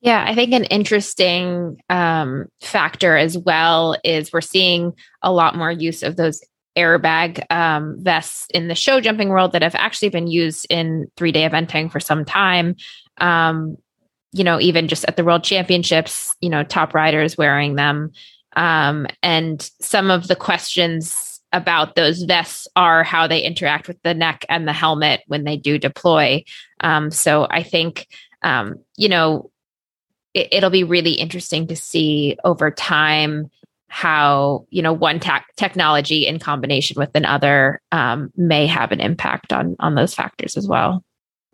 Yeah, 0.00 0.24
I 0.26 0.34
think 0.34 0.52
an 0.52 0.64
interesting 0.64 1.80
um, 1.90 2.46
factor 2.60 3.16
as 3.16 3.36
well 3.36 3.96
is 4.04 4.32
we're 4.32 4.40
seeing 4.40 4.92
a 5.22 5.32
lot 5.32 5.56
more 5.56 5.72
use 5.72 6.02
of 6.02 6.16
those 6.16 6.40
airbag 6.76 7.44
um, 7.50 7.96
vests 7.98 8.46
in 8.54 8.68
the 8.68 8.74
show 8.76 9.00
jumping 9.00 9.30
world 9.30 9.52
that 9.52 9.62
have 9.62 9.74
actually 9.74 10.10
been 10.10 10.28
used 10.28 10.66
in 10.70 11.10
three 11.16 11.32
day 11.32 11.48
eventing 11.48 11.90
for 11.90 11.98
some 11.98 12.24
time. 12.24 12.76
Um, 13.20 13.76
you 14.32 14.44
know, 14.44 14.60
even 14.60 14.86
just 14.86 15.04
at 15.06 15.16
the 15.16 15.24
world 15.24 15.42
championships, 15.42 16.34
you 16.40 16.50
know, 16.50 16.62
top 16.62 16.94
riders 16.94 17.36
wearing 17.36 17.74
them. 17.74 18.12
Um, 18.54 19.06
and 19.22 19.68
some 19.80 20.10
of 20.10 20.28
the 20.28 20.36
questions 20.36 21.40
about 21.52 21.96
those 21.96 22.22
vests 22.22 22.68
are 22.76 23.02
how 23.02 23.26
they 23.26 23.40
interact 23.40 23.88
with 23.88 24.00
the 24.02 24.14
neck 24.14 24.44
and 24.48 24.68
the 24.68 24.72
helmet 24.72 25.22
when 25.26 25.44
they 25.44 25.56
do 25.56 25.78
deploy. 25.78 26.44
Um, 26.80 27.10
so 27.10 27.48
I 27.50 27.62
think, 27.62 28.06
um, 28.42 28.76
you 28.96 29.08
know, 29.08 29.50
it, 30.38 30.62
will 30.62 30.70
be 30.70 30.84
really 30.84 31.12
interesting 31.12 31.66
to 31.68 31.76
see 31.76 32.36
over 32.44 32.70
time 32.70 33.50
how 33.90 34.66
you 34.68 34.82
know 34.82 34.92
one 34.92 35.20
technology 35.56 36.26
in 36.26 36.38
combination 36.38 36.96
with 36.98 37.10
another 37.14 37.80
um, 37.90 38.30
may 38.36 38.66
have 38.66 38.92
an 38.92 39.00
impact 39.00 39.52
on 39.52 39.76
on 39.80 39.94
those 39.94 40.14
factors 40.14 40.56
as 40.56 40.68
well. 40.68 41.02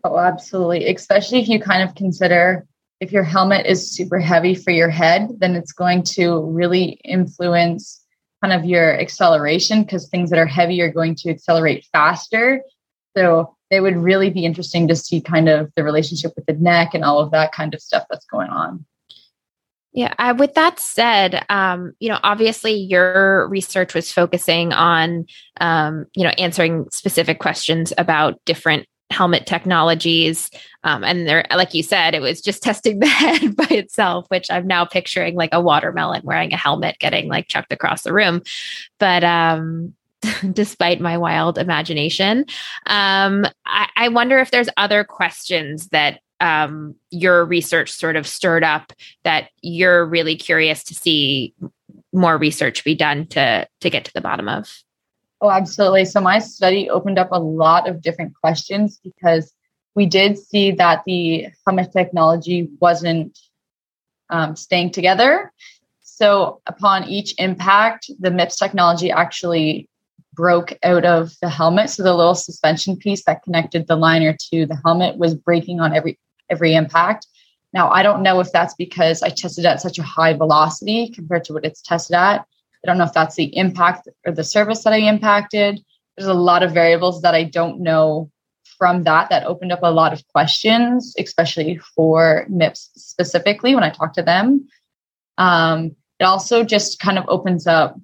Oh, 0.03 0.19
absolutely. 0.19 0.85
Especially 0.85 1.39
if 1.39 1.47
you 1.47 1.59
kind 1.59 1.87
of 1.87 1.95
consider 1.95 2.67
if 3.01 3.11
your 3.11 3.23
helmet 3.23 3.65
is 3.65 3.91
super 3.91 4.19
heavy 4.19 4.55
for 4.55 4.71
your 4.71 4.89
head, 4.89 5.29
then 5.39 5.55
it's 5.55 5.73
going 5.73 6.03
to 6.03 6.41
really 6.41 6.99
influence 7.03 8.03
kind 8.41 8.53
of 8.53 8.65
your 8.65 8.99
acceleration 8.99 9.83
because 9.83 10.07
things 10.07 10.29
that 10.29 10.39
are 10.39 10.45
heavy 10.45 10.81
are 10.81 10.91
going 10.91 11.15
to 11.15 11.29
accelerate 11.29 11.85
faster. 11.91 12.61
So 13.17 13.55
it 13.75 13.81
would 13.81 13.97
really 13.97 14.29
be 14.29 14.45
interesting 14.45 14.87
to 14.87 14.95
see 14.95 15.21
kind 15.21 15.49
of 15.49 15.71
the 15.75 15.83
relationship 15.83 16.33
with 16.35 16.45
the 16.45 16.53
neck 16.53 16.93
and 16.93 17.03
all 17.03 17.19
of 17.19 17.31
that 17.31 17.51
kind 17.51 17.73
of 17.73 17.81
stuff 17.81 18.05
that's 18.09 18.25
going 18.25 18.49
on. 18.49 18.85
Yeah. 19.95 20.33
With 20.33 20.55
that 20.55 20.77
said, 20.79 21.45
um, 21.49 21.93
you 21.99 22.09
know, 22.09 22.19
obviously 22.21 22.73
your 22.73 23.47
research 23.47 23.93
was 23.93 24.11
focusing 24.11 24.73
on, 24.73 25.25
um, 25.61 26.05
you 26.13 26.23
know, 26.25 26.31
answering 26.31 26.87
specific 26.91 27.39
questions 27.39 27.93
about 27.97 28.43
different 28.43 28.87
helmet 29.09 29.45
technologies. 29.45 30.49
Um, 30.83 31.05
and 31.05 31.25
there, 31.25 31.45
like 31.55 31.73
you 31.73 31.81
said, 31.81 32.13
it 32.13 32.21
was 32.21 32.41
just 32.41 32.61
testing 32.63 32.99
the 32.99 33.07
head 33.07 33.55
by 33.55 33.67
itself, 33.69 34.25
which 34.27 34.51
I'm 34.51 34.67
now 34.67 34.83
picturing 34.83 35.35
like 35.35 35.53
a 35.53 35.61
watermelon 35.61 36.23
wearing 36.25 36.51
a 36.51 36.57
helmet 36.57 36.97
getting 36.99 37.29
like 37.29 37.47
chucked 37.47 37.71
across 37.71 38.03
the 38.03 38.13
room. 38.13 38.41
But, 38.99 39.23
um, 39.23 39.93
despite 40.53 41.01
my 41.01 41.17
wild 41.17 41.57
imagination. 41.57 42.45
Um, 42.85 43.45
I, 43.65 43.89
I, 43.95 44.07
wonder 44.09 44.39
if 44.39 44.51
there's 44.51 44.69
other 44.77 45.03
questions 45.03 45.87
that 45.89 46.19
um, 46.39 46.95
your 47.11 47.45
research 47.45 47.91
sort 47.91 48.15
of 48.15 48.27
stirred 48.27 48.63
up 48.63 48.93
that 49.23 49.49
you're 49.61 50.05
really 50.05 50.35
curious 50.35 50.83
to 50.85 50.95
see 50.95 51.53
more 52.13 52.37
research 52.37 52.83
be 52.83 52.95
done 52.95 53.27
to 53.27 53.67
to 53.81 53.89
get 53.89 54.05
to 54.05 54.13
the 54.13 54.21
bottom 54.21 54.47
of. 54.49 54.83
Oh, 55.41 55.49
absolutely. 55.49 56.05
So 56.05 56.21
my 56.21 56.39
study 56.39 56.89
opened 56.89 57.19
up 57.19 57.29
a 57.31 57.39
lot 57.39 57.87
of 57.89 58.01
different 58.01 58.33
questions 58.41 58.99
because 59.03 59.53
we 59.93 60.05
did 60.05 60.37
see 60.37 60.71
that 60.71 61.03
the 61.05 61.47
helmet 61.65 61.91
technology 61.91 62.69
wasn't 62.79 63.37
um, 64.29 64.55
staying 64.55 64.91
together. 64.91 65.51
So 66.01 66.61
upon 66.65 67.05
each 67.05 67.35
impact, 67.37 68.09
the 68.19 68.29
MIPS 68.29 68.57
technology 68.57 69.11
actually 69.11 69.89
broke 70.35 70.77
out 70.83 71.05
of 71.05 71.33
the 71.41 71.49
helmet. 71.49 71.89
So 71.89 72.03
the 72.03 72.13
little 72.13 72.35
suspension 72.35 72.97
piece 72.97 73.23
that 73.25 73.43
connected 73.43 73.87
the 73.87 73.95
liner 73.95 74.35
to 74.51 74.65
the 74.65 74.79
helmet 74.83 75.17
was 75.17 75.33
breaking 75.35 75.79
on 75.79 75.93
every 75.93 76.19
every 76.49 76.75
impact. 76.75 77.27
Now 77.73 77.89
I 77.89 78.03
don't 78.03 78.23
know 78.23 78.39
if 78.39 78.51
that's 78.51 78.75
because 78.75 79.23
I 79.23 79.29
tested 79.29 79.65
at 79.65 79.81
such 79.81 79.97
a 79.99 80.03
high 80.03 80.33
velocity 80.33 81.09
compared 81.09 81.43
to 81.45 81.53
what 81.53 81.65
it's 81.65 81.81
tested 81.81 82.15
at. 82.15 82.41
I 82.41 82.87
don't 82.87 82.97
know 82.97 83.05
if 83.05 83.13
that's 83.13 83.35
the 83.35 83.55
impact 83.57 84.07
or 84.25 84.31
the 84.31 84.43
surface 84.43 84.83
that 84.83 84.93
I 84.93 84.97
impacted. 84.97 85.83
There's 86.15 86.27
a 86.27 86.33
lot 86.33 86.63
of 86.63 86.71
variables 86.71 87.21
that 87.23 87.33
I 87.33 87.43
don't 87.43 87.81
know 87.81 88.29
from 88.77 89.03
that 89.03 89.29
that 89.29 89.45
opened 89.45 89.71
up 89.71 89.79
a 89.83 89.91
lot 89.91 90.13
of 90.13 90.27
questions, 90.27 91.15
especially 91.17 91.77
for 91.95 92.45
MIPS 92.49 92.89
specifically 92.95 93.73
when 93.73 93.83
I 93.83 93.89
talked 93.89 94.15
to 94.15 94.23
them. 94.23 94.67
Um, 95.37 95.95
it 96.19 96.23
also 96.23 96.63
just 96.63 96.99
kind 96.99 97.17
of 97.17 97.25
opens 97.27 97.67
up 97.67 97.99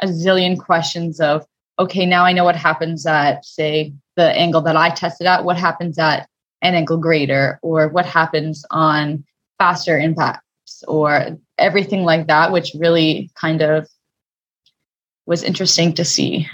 a 0.00 0.06
zillion 0.06 0.58
questions 0.58 1.20
of, 1.20 1.46
okay, 1.78 2.06
now 2.06 2.24
I 2.24 2.32
know 2.32 2.44
what 2.44 2.56
happens 2.56 3.06
at, 3.06 3.44
say, 3.44 3.92
the 4.16 4.30
angle 4.32 4.60
that 4.62 4.76
I 4.76 4.90
tested 4.90 5.26
at, 5.26 5.44
what 5.44 5.56
happens 5.56 5.98
at 5.98 6.28
an 6.60 6.74
angle 6.74 6.98
greater, 6.98 7.58
or 7.62 7.88
what 7.88 8.06
happens 8.06 8.64
on 8.70 9.24
faster 9.58 9.98
impacts, 9.98 10.84
or 10.86 11.38
everything 11.58 12.04
like 12.04 12.26
that, 12.28 12.52
which 12.52 12.72
really 12.78 13.30
kind 13.34 13.62
of 13.62 13.88
was 15.26 15.42
interesting 15.42 15.92
to 15.94 16.04
see. 16.04 16.48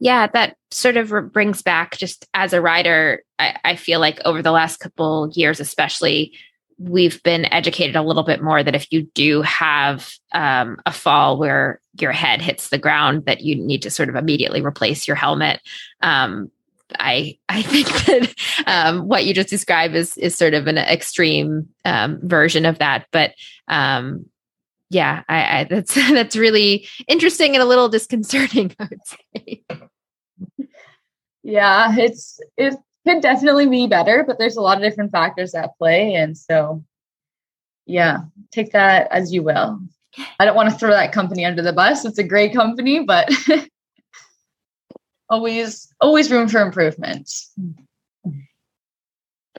Yeah, 0.00 0.28
that 0.28 0.56
sort 0.70 0.96
of 0.96 1.32
brings 1.32 1.62
back 1.62 1.96
just 1.96 2.26
as 2.34 2.52
a 2.52 2.60
rider, 2.60 3.22
I, 3.38 3.56
I, 3.64 3.76
feel 3.76 4.00
like 4.00 4.20
over 4.24 4.40
the 4.40 4.52
last 4.52 4.78
couple 4.78 5.30
years, 5.34 5.60
especially, 5.60 6.32
we've 6.78 7.22
been 7.22 7.52
educated 7.52 7.96
a 7.96 8.02
little 8.02 8.22
bit 8.22 8.42
more 8.42 8.62
that 8.62 8.74
if 8.74 8.90
you 8.92 9.02
do 9.14 9.42
have 9.42 10.12
um, 10.32 10.78
a 10.86 10.92
fall 10.92 11.38
where 11.38 11.80
your 12.00 12.12
head 12.12 12.40
hits 12.40 12.68
the 12.68 12.78
ground, 12.78 13.24
that 13.26 13.40
you 13.40 13.56
need 13.56 13.82
to 13.82 13.90
sort 13.90 14.08
of 14.08 14.14
immediately 14.14 14.62
replace 14.62 15.06
your 15.06 15.16
helmet. 15.16 15.60
Um, 16.02 16.50
I 16.98 17.38
I 17.48 17.62
think 17.62 17.88
that 18.06 18.34
um, 18.66 19.08
what 19.08 19.24
you 19.24 19.34
just 19.34 19.50
described 19.50 19.94
is 19.94 20.16
is 20.16 20.34
sort 20.34 20.54
of 20.54 20.66
an 20.66 20.78
extreme 20.78 21.68
um, 21.84 22.20
version 22.22 22.64
of 22.64 22.78
that, 22.78 23.06
but 23.10 23.34
um, 23.66 24.26
yeah, 24.90 25.22
I, 25.28 25.60
I, 25.60 25.64
that's 25.64 25.94
that's 26.10 26.36
really 26.36 26.86
interesting 27.06 27.54
and 27.54 27.62
a 27.62 27.66
little 27.66 27.88
disconcerting. 27.88 28.74
I 28.78 28.88
would 28.88 29.06
say. 29.06 29.62
Yeah, 31.42 31.94
it's 31.96 32.40
it 32.56 32.74
could 33.06 33.22
definitely 33.22 33.68
be 33.68 33.86
better, 33.86 34.24
but 34.26 34.38
there's 34.38 34.56
a 34.56 34.60
lot 34.60 34.76
of 34.76 34.82
different 34.82 35.12
factors 35.12 35.54
at 35.54 35.76
play, 35.78 36.14
and 36.14 36.36
so 36.36 36.84
yeah, 37.86 38.18
take 38.52 38.72
that 38.72 39.08
as 39.10 39.32
you 39.32 39.42
will. 39.42 39.80
I 40.38 40.44
don't 40.44 40.56
want 40.56 40.70
to 40.70 40.76
throw 40.76 40.90
that 40.90 41.12
company 41.12 41.44
under 41.44 41.62
the 41.62 41.72
bus. 41.72 42.04
It's 42.04 42.18
a 42.18 42.24
great 42.24 42.52
company, 42.52 43.04
but 43.04 43.30
always 45.30 45.92
always 46.00 46.30
room 46.30 46.48
for 46.48 46.60
improvement. 46.60 47.30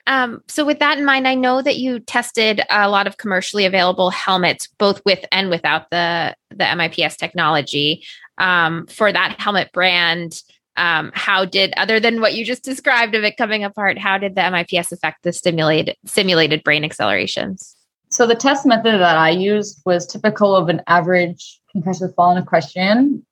Um, 0.06 0.42
so, 0.48 0.64
with 0.64 0.78
that 0.78 0.98
in 0.98 1.04
mind, 1.04 1.28
I 1.28 1.34
know 1.34 1.62
that 1.62 1.76
you 1.76 2.00
tested 2.00 2.62
a 2.70 2.88
lot 2.88 3.06
of 3.06 3.16
commercially 3.16 3.64
available 3.64 4.10
helmets, 4.10 4.68
both 4.78 5.00
with 5.04 5.24
and 5.30 5.50
without 5.50 5.90
the 5.90 6.34
the 6.50 6.64
MIPS 6.64 7.16
technology. 7.16 8.04
Um, 8.38 8.86
for 8.86 9.12
that 9.12 9.36
helmet 9.38 9.70
brand, 9.72 10.42
um, 10.76 11.10
how 11.14 11.44
did, 11.44 11.74
other 11.76 12.00
than 12.00 12.20
what 12.20 12.34
you 12.34 12.44
just 12.44 12.62
described 12.62 13.14
of 13.14 13.24
it 13.24 13.36
coming 13.36 13.64
apart, 13.64 13.98
how 13.98 14.18
did 14.18 14.34
the 14.34 14.42
MIPS 14.42 14.92
affect 14.92 15.22
the 15.22 15.32
stimulated 15.32 15.96
simulated 16.06 16.62
brain 16.64 16.84
accelerations? 16.84 17.76
So, 18.08 18.26
the 18.26 18.34
test 18.34 18.66
method 18.66 19.00
that 19.00 19.16
I 19.16 19.30
used 19.30 19.82
was 19.84 20.06
typical 20.06 20.56
of 20.56 20.68
an 20.68 20.82
average 20.86 21.60
concussive 21.74 22.14
fall 22.14 22.32
in 22.32 22.42
equestrian, 22.42 23.24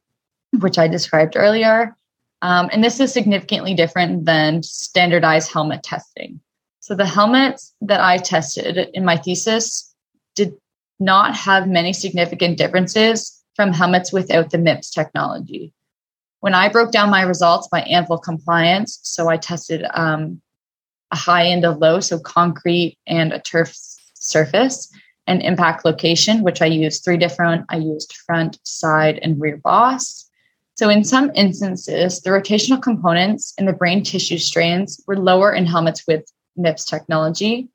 which 0.60 0.78
I 0.78 0.88
described 0.88 1.34
earlier. 1.36 1.96
Um, 2.42 2.68
and 2.72 2.84
this 2.84 3.00
is 3.00 3.12
significantly 3.12 3.74
different 3.74 4.24
than 4.24 4.62
standardized 4.62 5.50
helmet 5.50 5.82
testing. 5.82 6.40
So 6.80 6.94
the 6.94 7.06
helmets 7.06 7.74
that 7.80 8.00
I 8.00 8.18
tested 8.18 8.88
in 8.94 9.04
my 9.04 9.16
thesis 9.16 9.92
did 10.36 10.54
not 11.00 11.34
have 11.34 11.68
many 11.68 11.92
significant 11.92 12.58
differences 12.58 13.42
from 13.56 13.72
helmets 13.72 14.12
without 14.12 14.50
the 14.50 14.58
MIPS 14.58 14.90
technology. 14.92 15.72
When 16.40 16.54
I 16.54 16.68
broke 16.68 16.92
down 16.92 17.10
my 17.10 17.22
results 17.22 17.68
by 17.68 17.82
ANVIL 17.82 18.18
compliance, 18.18 19.00
so 19.02 19.28
I 19.28 19.36
tested 19.36 19.84
um, 19.92 20.40
a 21.10 21.16
high 21.16 21.42
and 21.42 21.64
a 21.64 21.72
low, 21.72 22.00
so 22.00 22.18
concrete 22.18 22.96
and 23.06 23.32
a 23.32 23.40
turf 23.40 23.74
surface, 24.14 24.88
and 25.26 25.42
impact 25.42 25.84
location, 25.84 26.42
which 26.42 26.62
I 26.62 26.66
used 26.66 27.04
three 27.04 27.16
different. 27.16 27.66
I 27.68 27.76
used 27.76 28.16
front, 28.26 28.58
side, 28.62 29.18
and 29.22 29.40
rear 29.40 29.58
boss. 29.58 30.28
So, 30.76 30.88
in 30.88 31.04
some 31.04 31.32
instances, 31.34 32.20
the 32.20 32.30
rotational 32.30 32.80
components 32.80 33.52
in 33.58 33.66
the 33.66 33.72
brain 33.72 34.02
tissue 34.04 34.38
strains 34.38 35.02
were 35.06 35.18
lower 35.18 35.52
in 35.52 35.66
helmets 35.66 36.04
with 36.06 36.24
MIPS 36.56 36.86
technology, 36.86 37.68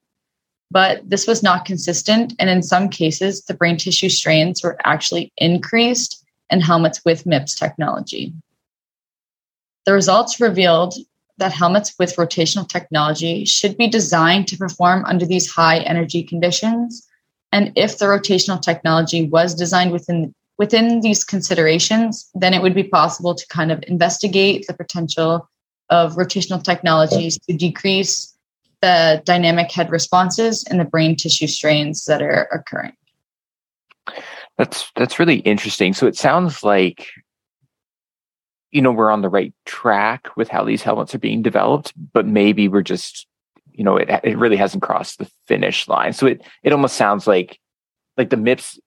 but 0.71 1.07
this 1.07 1.27
was 1.27 1.43
not 1.43 1.65
consistent. 1.65 2.33
And 2.39 2.49
in 2.49 2.63
some 2.63 2.87
cases, 2.89 3.43
the 3.43 3.53
brain 3.53 3.77
tissue 3.77 4.09
strains 4.09 4.63
were 4.63 4.77
actually 4.85 5.33
increased 5.37 6.25
in 6.49 6.61
helmets 6.61 7.01
with 7.03 7.25
MIPS 7.25 7.55
technology. 7.55 8.33
The 9.85 9.93
results 9.93 10.39
revealed 10.39 10.95
that 11.37 11.51
helmets 11.51 11.93
with 11.97 12.15
rotational 12.15 12.67
technology 12.67 13.45
should 13.45 13.77
be 13.77 13.87
designed 13.87 14.47
to 14.47 14.57
perform 14.57 15.03
under 15.05 15.25
these 15.25 15.51
high 15.51 15.79
energy 15.79 16.23
conditions. 16.23 17.07
And 17.51 17.71
if 17.75 17.97
the 17.97 18.05
rotational 18.05 18.61
technology 18.61 19.27
was 19.27 19.53
designed 19.55 19.91
within 19.91 20.33
within 20.57 21.01
these 21.01 21.23
considerations, 21.23 22.29
then 22.35 22.53
it 22.53 22.61
would 22.61 22.75
be 22.75 22.83
possible 22.83 23.33
to 23.33 23.47
kind 23.47 23.71
of 23.71 23.83
investigate 23.87 24.65
the 24.67 24.73
potential 24.73 25.49
of 25.89 26.13
rotational 26.13 26.63
technologies 26.63 27.39
to 27.39 27.53
decrease 27.53 28.33
the 28.81 29.21
dynamic 29.25 29.71
head 29.71 29.89
responses 29.89 30.63
and 30.65 30.79
the 30.79 30.85
brain 30.85 31.15
tissue 31.15 31.47
strains 31.47 32.05
that 32.05 32.21
are 32.21 32.47
occurring. 32.51 32.93
That's 34.57 34.91
that's 34.95 35.19
really 35.19 35.37
interesting. 35.37 35.93
So 35.93 36.05
it 36.05 36.15
sounds 36.15 36.63
like 36.63 37.07
you 38.73 38.81
know 38.81 38.91
we're 38.91 39.11
on 39.11 39.21
the 39.21 39.29
right 39.29 39.53
track 39.65 40.35
with 40.35 40.49
how 40.49 40.63
these 40.63 40.81
helmets 40.81 41.13
are 41.13 41.19
being 41.19 41.41
developed, 41.43 41.93
but 42.11 42.25
maybe 42.25 42.67
we're 42.67 42.81
just 42.81 43.27
you 43.71 43.83
know 43.83 43.97
it 43.97 44.09
it 44.23 44.37
really 44.37 44.57
hasn't 44.57 44.83
crossed 44.83 45.19
the 45.19 45.29
finish 45.47 45.87
line. 45.87 46.11
So 46.11 46.25
it 46.25 46.41
it 46.63 46.73
almost 46.73 46.95
sounds 46.95 47.27
like 47.27 47.59
like 48.17 48.31
the 48.31 48.35
MIPS 48.35 48.79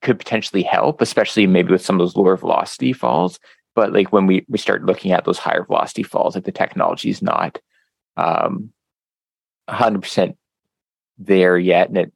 could 0.00 0.18
potentially 0.18 0.62
help, 0.62 1.00
especially 1.00 1.46
maybe 1.46 1.72
with 1.72 1.84
some 1.84 1.96
of 1.96 1.98
those 1.98 2.16
lower 2.16 2.36
velocity 2.36 2.92
falls. 2.92 3.40
But 3.74 3.92
like 3.92 4.12
when 4.12 4.26
we 4.26 4.46
we 4.48 4.58
start 4.58 4.86
looking 4.86 5.10
at 5.10 5.24
those 5.24 5.38
higher 5.38 5.64
velocity 5.64 6.04
falls, 6.04 6.36
like 6.36 6.44
the 6.44 6.52
technology 6.52 7.10
is 7.10 7.20
not 7.20 7.58
um, 8.16 8.70
100% 9.68 10.36
there 11.18 11.58
yet 11.58 11.88
and 11.88 11.98
it 11.98 12.12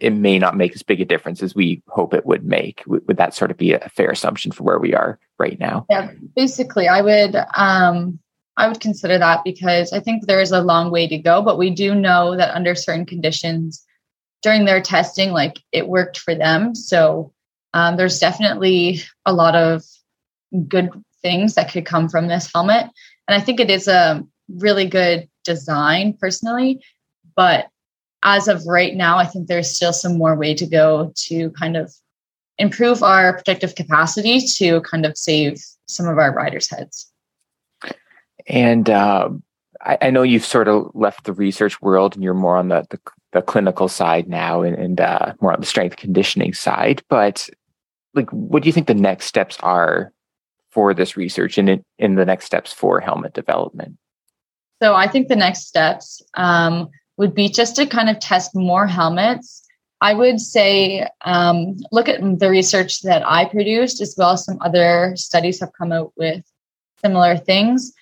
it 0.00 0.12
may 0.12 0.38
not 0.38 0.56
make 0.56 0.74
as 0.74 0.82
big 0.82 1.00
a 1.00 1.04
difference 1.04 1.42
as 1.42 1.54
we 1.54 1.82
hope 1.88 2.14
it 2.14 2.26
would 2.26 2.44
make. 2.44 2.82
Would, 2.86 3.16
that 3.16 3.34
sort 3.34 3.50
of 3.50 3.56
be 3.56 3.72
a 3.72 3.88
fair 3.88 4.10
assumption 4.10 4.52
for 4.52 4.62
where 4.62 4.78
we 4.78 4.94
are 4.94 5.18
right 5.38 5.58
now? 5.58 5.86
Yeah 5.90 6.10
basically 6.36 6.86
i 6.88 7.00
would 7.00 7.36
um 7.54 8.18
i 8.56 8.68
would 8.68 8.80
consider 8.80 9.18
that 9.18 9.42
because 9.44 9.92
i 9.92 10.00
think 10.00 10.26
there 10.26 10.40
is 10.40 10.52
a 10.52 10.62
long 10.62 10.90
way 10.90 11.06
to 11.06 11.18
go 11.18 11.42
but 11.42 11.58
we 11.58 11.70
do 11.70 11.94
know 11.94 12.36
that 12.36 12.54
under 12.54 12.74
certain 12.74 13.04
conditions 13.04 13.84
during 14.42 14.64
their 14.64 14.80
testing 14.80 15.32
like 15.32 15.60
it 15.72 15.88
worked 15.88 16.18
for 16.18 16.34
them. 16.34 16.74
So 16.74 17.32
um, 17.74 17.96
there's 17.96 18.18
definitely 18.18 19.02
a 19.26 19.32
lot 19.32 19.54
of 19.54 19.82
good 20.66 20.90
things 21.22 21.54
that 21.54 21.70
could 21.70 21.84
come 21.84 22.08
from 22.08 22.28
this 22.28 22.50
helmet. 22.52 22.86
And 23.28 23.40
i 23.40 23.40
think 23.40 23.60
it 23.60 23.70
is 23.70 23.86
a 23.86 24.24
really 24.48 24.86
good 24.86 25.28
design 25.44 26.16
personally. 26.18 26.82
But 27.36 27.68
as 28.22 28.48
of 28.48 28.66
right 28.66 28.94
now, 28.94 29.18
I 29.18 29.26
think 29.26 29.46
there's 29.46 29.74
still 29.74 29.92
some 29.92 30.18
more 30.18 30.36
way 30.36 30.54
to 30.54 30.66
go 30.66 31.12
to 31.14 31.50
kind 31.50 31.76
of 31.76 31.92
improve 32.58 33.02
our 33.02 33.32
protective 33.32 33.74
capacity 33.74 34.40
to 34.40 34.82
kind 34.82 35.06
of 35.06 35.16
save 35.16 35.62
some 35.86 36.06
of 36.06 36.18
our 36.18 36.32
riders' 36.32 36.68
heads. 36.68 37.10
And 38.46 38.90
uh, 38.90 39.30
I, 39.80 39.98
I, 40.02 40.10
know 40.10 40.22
you've 40.22 40.44
sort 40.44 40.68
of 40.68 40.90
left 40.94 41.24
the 41.24 41.32
research 41.32 41.80
world 41.80 42.14
and 42.14 42.24
you're 42.24 42.34
more 42.34 42.56
on 42.56 42.68
the, 42.68 42.86
the, 42.90 42.98
the 43.32 43.42
clinical 43.42 43.88
side 43.88 44.28
now 44.28 44.62
and, 44.62 44.76
and 44.76 45.00
uh, 45.00 45.32
more 45.40 45.52
on 45.52 45.60
the 45.60 45.66
strength 45.66 45.96
conditioning 45.96 46.52
side. 46.52 47.02
But 47.08 47.48
like, 48.14 48.30
what 48.30 48.62
do 48.62 48.68
you 48.68 48.72
think 48.72 48.86
the 48.86 48.94
next 48.94 49.26
steps 49.26 49.56
are 49.60 50.12
for 50.70 50.92
this 50.94 51.16
research 51.16 51.58
and 51.58 51.68
in, 51.68 51.84
in 51.98 52.14
the 52.16 52.24
next 52.26 52.46
steps 52.46 52.72
for 52.72 53.00
helmet 53.00 53.32
development? 53.32 53.96
So 54.82 54.94
I 54.94 55.08
think 55.08 55.28
the 55.28 55.36
next 55.36 55.66
steps 55.66 56.22
um, 56.34 56.90
would 57.20 57.34
be 57.34 57.48
just 57.48 57.76
to 57.76 57.86
kind 57.86 58.08
of 58.08 58.18
test 58.18 58.54
more 58.54 58.86
helmets 58.86 59.60
I 60.00 60.14
would 60.14 60.40
say 60.40 61.06
um, 61.24 61.76
look 61.92 62.08
at 62.08 62.20
the 62.38 62.48
research 62.48 63.02
that 63.02 63.22
I 63.26 63.44
produced, 63.44 64.00
as 64.00 64.14
well 64.16 64.30
as 64.30 64.44
some 64.44 64.58
other 64.62 65.12
studies 65.16 65.60
have 65.60 65.72
come 65.74 65.92
out 65.92 66.12
with 66.16 66.42
similar 67.04 67.36
things. 67.36 67.92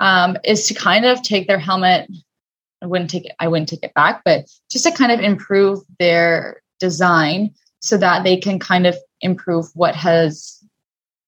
Um, 0.00 0.36
is 0.44 0.68
to 0.68 0.74
kind 0.74 1.04
of 1.04 1.22
take 1.22 1.48
their 1.48 1.58
helmet. 1.58 2.08
I 2.80 2.86
wouldn't 2.86 3.10
take 3.10 3.24
it. 3.24 3.32
I 3.40 3.48
wouldn't 3.48 3.68
take 3.68 3.82
it 3.82 3.94
back, 3.94 4.22
but 4.24 4.46
just 4.70 4.84
to 4.84 4.92
kind 4.92 5.10
of 5.10 5.18
improve 5.18 5.80
their 5.98 6.62
design 6.78 7.54
so 7.80 7.96
that 7.96 8.22
they 8.22 8.36
can 8.36 8.60
kind 8.60 8.86
of 8.86 8.96
improve 9.20 9.66
what 9.74 9.96
has 9.96 10.62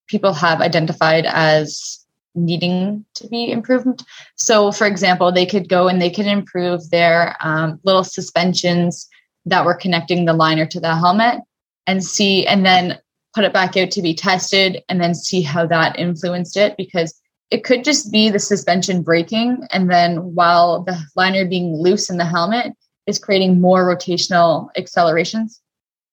people 0.07 0.33
have 0.33 0.61
identified 0.61 1.27
as 1.27 2.00
needing 2.35 3.05
to 3.15 3.29
be 3.29 3.51
improved. 3.51 4.05
So, 4.37 4.73
for 4.73 4.87
example, 4.87 5.33
they 5.33 5.47
could 5.47 5.69
go 5.69 5.89
and 5.89 6.01
they 6.01 6.11
could 6.11 6.27
improve 6.27 6.91
their 6.91 7.37
um, 7.41 7.81
little 7.85 8.05
suspensions 8.05 9.09
that 9.47 9.65
were 9.65 9.75
connecting 9.75 10.25
the 10.25 10.33
liner 10.33 10.67
to 10.67 10.81
the 10.81 10.95
helmet 10.95 11.41
and 11.87 12.05
see, 12.05 12.47
and 12.47 12.65
then 12.65 12.99
put 13.35 13.45
it 13.45 13.53
back 13.53 13.77
out 13.77 13.91
to 13.93 14.03
be 14.03 14.15
tested 14.15 14.83
and 14.89 15.01
then 15.01 15.15
see 15.15 15.41
how 15.41 15.67
that 15.67 15.99
influenced 15.99 16.57
it 16.57 16.77
because 16.77 17.21
it 17.51 17.65
could 17.65 17.85
just 17.85 18.13
be 18.13 18.31
the 18.31 18.39
suspension 18.39 19.03
breaking. 19.03 19.67
And 19.71 19.91
then 19.91 20.35
while 20.35 20.83
the 20.83 20.99
liner 21.17 21.45
being 21.45 21.75
loose 21.75 22.11
in 22.11 22.17
the 22.17 22.25
helmet 22.25 22.73
is 23.07 23.19
creating 23.19 23.61
more 23.61 23.85
rotational 23.85 24.69
accelerations. 24.77 25.61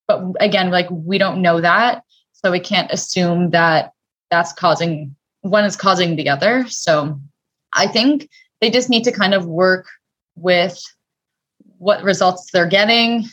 But 0.08 0.24
again, 0.40 0.72
like 0.72 0.88
we 0.90 1.18
don't 1.18 1.42
know 1.42 1.62
that. 1.62 2.04
So 2.34 2.52
we 2.52 2.60
can't 2.60 2.92
assume 2.92 3.52
that 3.52 3.94
that's 4.32 4.54
causing 4.54 5.16
one 5.50 5.66
is 5.66 5.76
causing 5.76 6.16
the 6.16 6.30
other. 6.30 6.66
So 6.68 7.20
I 7.74 7.88
think 7.88 8.30
they 8.62 8.70
just 8.70 8.90
need 8.90 9.04
to 9.04 9.12
kind 9.12 9.34
of 9.34 9.46
work 9.46 9.88
with 10.36 10.80
what 11.78 12.04
results 12.04 12.50
they're 12.52 12.68
getting 12.68 13.26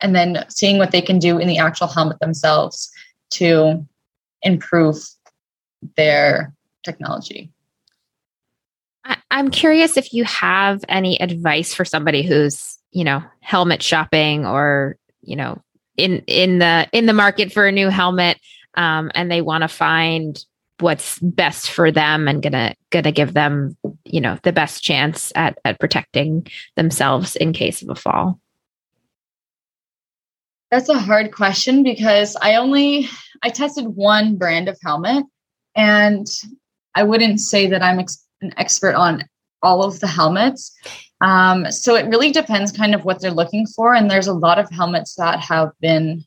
and 0.00 0.14
then 0.14 0.44
seeing 0.48 0.78
what 0.78 0.90
they 0.90 1.00
can 1.00 1.18
do 1.18 1.38
in 1.38 1.48
the 1.48 1.58
actual 1.58 1.86
helmet 1.86 2.18
themselves 2.20 2.90
to 3.30 3.86
improve 4.42 4.96
their 5.96 6.52
technology. 6.84 7.50
I'm 9.30 9.50
curious 9.50 9.96
if 9.96 10.12
you 10.12 10.24
have 10.24 10.84
any 10.88 11.20
advice 11.20 11.74
for 11.74 11.84
somebody 11.84 12.22
who's, 12.22 12.78
you 12.92 13.04
know, 13.04 13.22
helmet 13.40 13.82
shopping 13.82 14.46
or, 14.46 14.96
you 15.22 15.36
know, 15.36 15.60
in 15.96 16.22
in 16.26 16.58
the 16.58 16.88
in 16.92 17.06
the 17.06 17.12
market 17.12 17.52
for 17.52 17.66
a 17.66 17.72
new 17.72 17.88
helmet 17.88 18.38
um, 18.76 19.10
and 19.14 19.30
they 19.30 19.42
want 19.42 19.62
to 19.62 19.68
find 19.68 20.44
what's 20.80 21.18
best 21.20 21.70
for 21.70 21.90
them 21.90 22.26
and 22.28 22.42
gonna 22.42 22.74
gonna 22.90 23.12
give 23.12 23.32
them 23.32 23.76
you 24.04 24.20
know 24.20 24.38
the 24.42 24.52
best 24.52 24.82
chance 24.82 25.32
at 25.34 25.58
at 25.64 25.78
protecting 25.78 26.46
themselves 26.76 27.36
in 27.36 27.52
case 27.52 27.82
of 27.82 27.90
a 27.90 27.94
fall. 27.94 28.40
That's 30.70 30.88
a 30.88 30.98
hard 30.98 31.32
question 31.32 31.82
because 31.82 32.36
i 32.42 32.56
only 32.56 33.08
i 33.42 33.50
tested 33.50 33.86
one 33.86 34.36
brand 34.36 34.68
of 34.68 34.78
helmet 34.82 35.24
and 35.76 36.26
i 36.94 37.04
wouldn't 37.04 37.40
say 37.40 37.68
that 37.68 37.82
i'm 37.82 38.00
ex- 38.00 38.26
an 38.40 38.52
expert 38.56 38.94
on 38.94 39.24
all 39.62 39.82
of 39.82 39.98
the 40.00 40.06
helmets. 40.06 40.76
Um, 41.22 41.70
so 41.70 41.94
it 41.94 42.06
really 42.06 42.30
depends 42.30 42.70
kind 42.70 42.94
of 42.94 43.06
what 43.06 43.22
they're 43.22 43.30
looking 43.30 43.66
for 43.66 43.94
and 43.94 44.10
there's 44.10 44.26
a 44.26 44.34
lot 44.34 44.58
of 44.58 44.68
helmets 44.68 45.14
that 45.14 45.40
have 45.40 45.70
been 45.80 46.24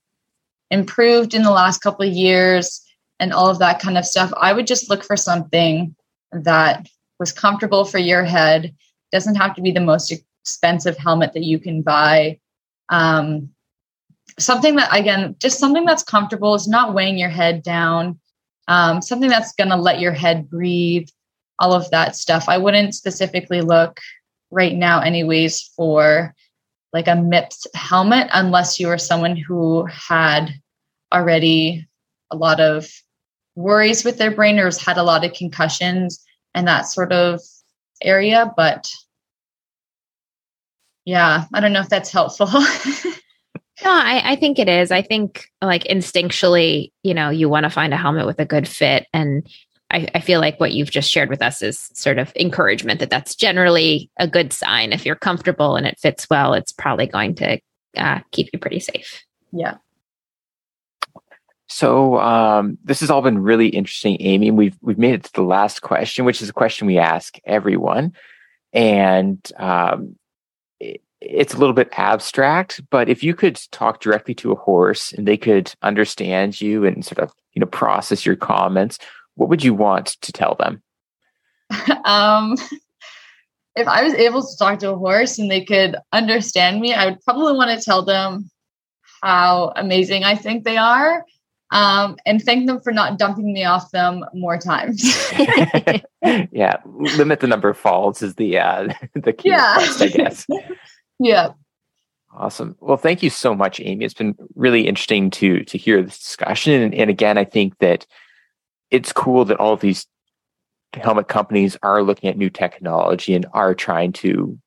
improved 0.71 1.35
in 1.35 1.43
the 1.43 1.51
last 1.51 1.81
couple 1.81 2.07
of 2.07 2.13
years 2.13 2.81
and 3.19 3.33
all 3.33 3.49
of 3.49 3.59
that 3.59 3.79
kind 3.79 3.97
of 3.97 4.05
stuff, 4.05 4.31
I 4.37 4.53
would 4.53 4.67
just 4.67 4.89
look 4.89 5.03
for 5.03 5.17
something 5.17 5.95
that 6.31 6.87
was 7.19 7.31
comfortable 7.31 7.85
for 7.85 7.97
your 7.97 8.23
head. 8.23 8.75
Doesn't 9.11 9.35
have 9.35 9.55
to 9.55 9.61
be 9.61 9.71
the 9.71 9.79
most 9.79 10.11
expensive 10.11 10.97
helmet 10.97 11.33
that 11.33 11.43
you 11.43 11.59
can 11.59 11.81
buy. 11.81 12.39
Um, 12.89 13.49
something 14.37 14.75
that 14.75 14.95
again, 14.95 15.35
just 15.39 15.59
something 15.59 15.85
that's 15.85 16.03
comfortable 16.03 16.53
is 16.55 16.67
not 16.67 16.93
weighing 16.93 17.17
your 17.17 17.29
head 17.29 17.63
down. 17.63 18.19
Um, 18.67 19.01
something 19.01 19.29
that's 19.29 19.53
going 19.53 19.69
to 19.69 19.77
let 19.77 19.99
your 19.99 20.11
head 20.11 20.49
breathe. 20.49 21.07
All 21.59 21.73
of 21.73 21.89
that 21.89 22.15
stuff. 22.15 22.47
I 22.47 22.59
wouldn't 22.59 22.93
specifically 22.93 23.61
look 23.61 23.99
right 24.51 24.75
now, 24.75 25.01
anyways, 25.01 25.61
for 25.75 26.35
like 26.93 27.07
a 27.07 27.15
MIPS 27.15 27.65
helmet 27.73 28.27
unless 28.31 28.79
you 28.79 28.89
are 28.89 28.97
someone 28.97 29.35
who 29.35 29.85
had 29.85 30.51
already 31.13 31.87
a 32.31 32.35
lot 32.35 32.59
of 32.59 32.89
worries 33.57 34.05
with 34.05 34.17
their 34.17 34.31
brain 34.31 34.59
or 34.59 34.65
has 34.65 34.77
had 34.77 34.97
a 34.97 35.03
lot 35.03 35.25
of 35.25 35.33
concussions 35.33 36.23
and 36.53 36.67
that 36.67 36.83
sort 36.83 37.11
of 37.11 37.41
area. 38.01 38.53
But 38.55 38.87
yeah, 41.05 41.45
I 41.53 41.59
don't 41.59 41.73
know 41.73 41.81
if 41.81 41.89
that's 41.89 42.11
helpful. 42.11 42.47
no, 42.51 42.59
I, 43.83 44.21
I 44.31 44.35
think 44.35 44.59
it 44.59 44.69
is. 44.69 44.91
I 44.91 45.01
think 45.01 45.49
like 45.61 45.85
instinctually, 45.85 46.91
you 47.01 47.13
know, 47.13 47.29
you 47.29 47.49
want 47.49 47.63
to 47.63 47.69
find 47.69 47.93
a 47.93 47.97
helmet 47.97 48.27
with 48.27 48.39
a 48.39 48.45
good 48.45 48.67
fit. 48.67 49.07
And 49.11 49.47
I, 49.89 50.07
I 50.13 50.19
feel 50.19 50.39
like 50.39 50.59
what 50.59 50.73
you've 50.73 50.91
just 50.91 51.09
shared 51.09 51.29
with 51.29 51.41
us 51.41 51.61
is 51.63 51.89
sort 51.93 52.19
of 52.19 52.31
encouragement 52.35 52.99
that 52.99 53.09
that's 53.09 53.35
generally 53.35 54.11
a 54.19 54.27
good 54.27 54.53
sign. 54.53 54.93
If 54.93 55.03
you're 55.05 55.15
comfortable 55.15 55.75
and 55.75 55.87
it 55.87 55.97
fits 55.99 56.29
well, 56.29 56.53
it's 56.53 56.73
probably 56.73 57.07
going 57.07 57.33
to 57.35 57.59
uh, 57.97 58.19
keep 58.31 58.49
you 58.53 58.59
pretty 58.59 58.79
safe. 58.79 59.23
Yeah. 59.51 59.77
So 61.67 62.17
um, 62.19 62.77
this 62.83 63.01
has 63.01 63.09
all 63.09 63.21
been 63.21 63.39
really 63.39 63.67
interesting, 63.67 64.17
Amy. 64.21 64.51
We've 64.51 64.77
we've 64.81 64.97
made 64.97 65.15
it 65.15 65.23
to 65.25 65.33
the 65.33 65.43
last 65.43 65.81
question, 65.81 66.23
which 66.23 66.41
is 66.41 66.49
a 66.49 66.53
question 66.53 66.87
we 66.87 66.97
ask 66.97 67.37
everyone, 67.45 68.13
and 68.71 69.39
um, 69.57 70.15
it, 70.79 71.01
it's 71.19 71.53
a 71.53 71.57
little 71.57 71.73
bit 71.73 71.89
abstract. 71.97 72.81
But 72.89 73.09
if 73.09 73.21
you 73.21 73.35
could 73.35 73.59
talk 73.71 73.99
directly 73.99 74.33
to 74.35 74.53
a 74.53 74.55
horse 74.55 75.11
and 75.11 75.27
they 75.27 75.35
could 75.35 75.73
understand 75.81 76.59
you 76.61 76.85
and 76.85 77.05
sort 77.05 77.19
of 77.19 77.33
you 77.53 77.59
know 77.59 77.67
process 77.67 78.25
your 78.25 78.37
comments, 78.37 78.97
what 79.35 79.49
would 79.49 79.63
you 79.63 79.73
want 79.73 80.07
to 80.21 80.31
tell 80.31 80.55
them? 80.55 80.81
um, 82.05 82.55
if 83.75 83.87
I 83.89 84.03
was 84.03 84.13
able 84.13 84.41
to 84.41 84.57
talk 84.57 84.79
to 84.79 84.91
a 84.91 84.97
horse 84.97 85.37
and 85.37 85.51
they 85.51 85.65
could 85.65 85.97
understand 86.13 86.79
me, 86.79 86.93
I 86.93 87.07
would 87.07 87.19
probably 87.25 87.53
want 87.53 87.77
to 87.77 87.83
tell 87.83 88.05
them 88.05 88.49
how 89.21 89.73
amazing 89.75 90.23
I 90.23 90.35
think 90.35 90.63
they 90.63 90.77
are 90.77 91.25
um, 91.71 92.17
and 92.25 92.41
thank 92.41 92.65
them 92.65 92.79
for 92.79 92.91
not 92.93 93.19
dumping 93.19 93.51
me 93.51 93.65
off 93.65 93.91
them 93.91 94.23
more 94.33 94.57
times. 94.57 95.03
yeah, 96.51 96.77
limit 96.85 97.41
the 97.41 97.47
number 97.47 97.69
of 97.69 97.77
falls 97.77 98.21
is 98.21 98.35
the 98.35 98.57
uh, 98.57 98.93
the 99.13 99.33
key 99.33 99.49
yeah. 99.49 99.73
request, 99.73 100.01
I 100.01 100.07
guess. 100.07 100.47
yeah. 101.19 101.49
Awesome. 102.33 102.75
Well, 102.79 102.97
thank 102.97 103.23
you 103.23 103.29
so 103.29 103.55
much, 103.55 103.79
Amy. 103.79 104.05
It's 104.05 104.13
been 104.13 104.35
really 104.55 104.87
interesting 104.87 105.29
to 105.31 105.63
to 105.65 105.77
hear 105.77 106.01
this 106.01 106.19
discussion, 106.19 106.81
and, 106.81 106.93
and 106.93 107.09
again, 107.09 107.37
I 107.37 107.43
think 107.43 107.77
that 107.79 108.05
it's 108.89 109.11
cool 109.11 109.43
that 109.45 109.59
all 109.59 109.73
of 109.73 109.81
these 109.81 110.07
helmet 110.93 111.27
companies 111.27 111.75
are 111.83 112.01
looking 112.01 112.29
at 112.29 112.37
new 112.37 112.49
technology 112.49 113.35
and 113.35 113.45
are 113.53 113.75
trying 113.75 114.13
to 114.13 114.57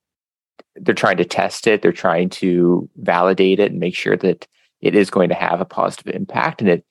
they're 0.76 0.94
trying 0.94 1.16
to 1.16 1.24
test 1.24 1.66
it, 1.66 1.80
they're 1.80 1.92
trying 1.92 2.28
to 2.28 2.88
validate 2.96 3.58
it, 3.58 3.70
and 3.70 3.80
make 3.80 3.94
sure 3.94 4.16
that 4.16 4.46
it 4.80 4.94
is 4.94 5.10
going 5.10 5.28
to 5.28 5.34
have 5.34 5.60
a 5.60 5.64
positive 5.64 6.14
impact. 6.14 6.60
And 6.60 6.70
it, 6.70 6.84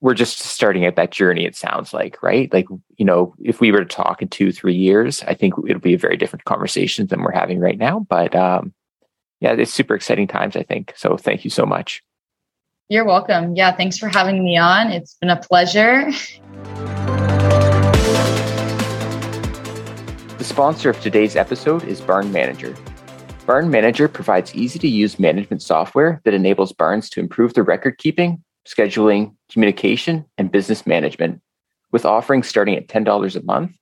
we're 0.00 0.14
just 0.14 0.38
starting 0.38 0.84
at 0.84 0.96
that 0.96 1.10
journey, 1.10 1.46
it 1.46 1.56
sounds 1.56 1.92
like, 1.94 2.22
right? 2.22 2.52
Like, 2.52 2.66
you 2.96 3.04
know, 3.04 3.34
if 3.40 3.60
we 3.60 3.72
were 3.72 3.84
to 3.84 3.84
talk 3.84 4.22
in 4.22 4.28
two, 4.28 4.52
three 4.52 4.74
years, 4.74 5.22
I 5.22 5.34
think 5.34 5.54
it'll 5.66 5.80
be 5.80 5.94
a 5.94 5.98
very 5.98 6.16
different 6.16 6.44
conversation 6.44 7.06
than 7.06 7.22
we're 7.22 7.32
having 7.32 7.58
right 7.58 7.78
now. 7.78 8.00
But 8.00 8.34
um, 8.34 8.74
yeah, 9.40 9.52
it's 9.52 9.72
super 9.72 9.94
exciting 9.94 10.26
times, 10.26 10.54
I 10.56 10.62
think. 10.62 10.92
So 10.96 11.16
thank 11.16 11.44
you 11.44 11.50
so 11.50 11.66
much. 11.66 12.02
You're 12.88 13.04
welcome. 13.04 13.56
Yeah, 13.56 13.74
thanks 13.74 13.98
for 13.98 14.08
having 14.08 14.44
me 14.44 14.56
on. 14.56 14.92
It's 14.92 15.14
been 15.14 15.30
a 15.30 15.36
pleasure. 15.40 16.10
The 20.38 20.44
sponsor 20.44 20.90
of 20.90 21.00
today's 21.00 21.34
episode 21.34 21.82
is 21.84 22.00
Barn 22.00 22.30
Manager. 22.30 22.76
Barn 23.46 23.70
Manager 23.70 24.08
provides 24.08 24.52
easy 24.56 24.80
to 24.80 24.88
use 24.88 25.20
management 25.20 25.62
software 25.62 26.20
that 26.24 26.34
enables 26.34 26.72
barns 26.72 27.08
to 27.10 27.20
improve 27.20 27.54
their 27.54 27.62
record 27.62 27.96
keeping, 27.96 28.42
scheduling, 28.66 29.36
communication, 29.52 30.24
and 30.36 30.50
business 30.50 30.84
management. 30.84 31.40
With 31.92 32.04
offerings 32.04 32.48
starting 32.48 32.74
at 32.74 32.88
$10 32.88 33.36
a 33.36 33.44
month, 33.44 33.76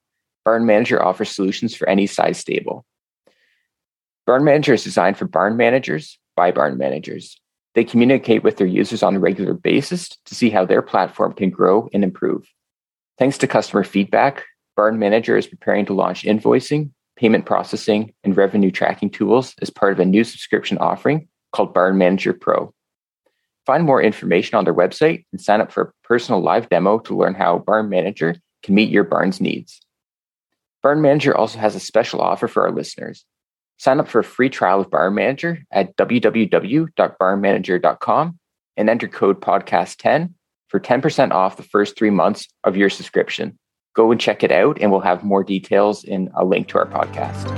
Barn 0.45 0.67
Manager 0.67 1.03
offers 1.03 1.31
solutions 1.31 1.75
for 1.75 1.89
any 1.89 2.07
size 2.07 2.39
stable. 2.39 2.85
Barn 4.27 4.45
Manager 4.45 4.75
is 4.75 4.85
designed 4.85 5.17
for 5.17 5.25
barn 5.25 5.57
managers 5.57 6.19
by 6.37 6.51
barn 6.51 6.77
managers. 6.77 7.41
They 7.75 7.85
communicate 7.85 8.45
with 8.45 8.59
their 8.59 8.67
users 8.67 9.03
on 9.03 9.17
a 9.17 9.21
regular 9.21 9.55
basis 9.55 10.11
to 10.27 10.35
see 10.35 10.51
how 10.51 10.67
their 10.67 10.83
platform 10.83 11.33
can 11.33 11.49
grow 11.49 11.89
and 11.95 12.05
improve. 12.05 12.47
Thanks 13.17 13.39
to 13.39 13.47
customer 13.47 13.83
feedback, 13.83 14.45
Barn 14.77 14.99
Manager 14.99 15.39
is 15.39 15.47
preparing 15.47 15.87
to 15.87 15.95
launch 15.95 16.25
invoicing, 16.25 16.91
payment 17.17 17.47
processing, 17.47 18.13
and 18.25 18.37
revenue 18.37 18.71
tracking 18.71 19.11
tools 19.11 19.55
as 19.63 19.71
part 19.71 19.93
of 19.93 20.01
a 20.01 20.05
new 20.05 20.25
subscription 20.25 20.79
offering 20.79 21.29
called 21.53 21.73
Barn 21.73 21.97
Manager 21.99 22.33
Pro. 22.33 22.75
Find 23.67 23.85
more 23.85 24.03
information 24.03 24.57
on 24.57 24.65
their 24.65 24.75
website 24.75 25.25
and 25.33 25.41
sign 25.41 25.61
up 25.61 25.71
for 25.73 25.83
a 25.83 25.93
personal 26.07 26.43
live 26.43 26.69
demo 26.69 26.99
to 27.01 27.17
learn 27.17 27.35
how 27.35 27.59
Barn 27.59 27.89
Manager 27.89 28.37
can 28.63 28.75
meet 28.75 28.91
your 28.91 29.05
barn's 29.05 29.41
needs. 29.41 29.81
Barn 30.83 31.01
Manager 31.01 31.37
also 31.37 31.59
has 31.59 31.75
a 31.75 31.81
special 31.81 32.21
offer 32.21 32.47
for 32.47 32.65
our 32.65 32.73
listeners. 32.73 33.25
Sign 33.79 34.01
up 34.01 34.09
for 34.09 34.19
a 34.19 34.25
free 34.25 34.51
trial 34.51 34.81
of 34.81 34.91
Barn 34.91 35.15
Manager 35.15 35.65
at 35.71 35.97
www.barnmanager.com 35.97 38.39
and 38.77 38.91
enter 38.91 39.09
code 39.09 39.41
podcast10 39.41 40.35
for 40.69 40.81
10% 40.81 41.31
off 41.31 41.57
the 41.57 41.63
first 41.63 41.97
three 41.97 42.11
months 42.11 42.49
of 42.65 42.77
your 42.77 42.91
subscription. 42.91 43.59
Go 43.95 44.11
and 44.11 44.21
check 44.21 44.43
it 44.43 44.51
out, 44.51 44.79
and 44.81 44.91
we'll 44.91 45.01
have 45.01 45.23
more 45.23 45.45
details 45.45 46.03
in 46.05 46.31
a 46.35 46.45
link 46.45 46.69
to 46.69 46.79
our 46.79 46.87
podcast. 46.87 47.49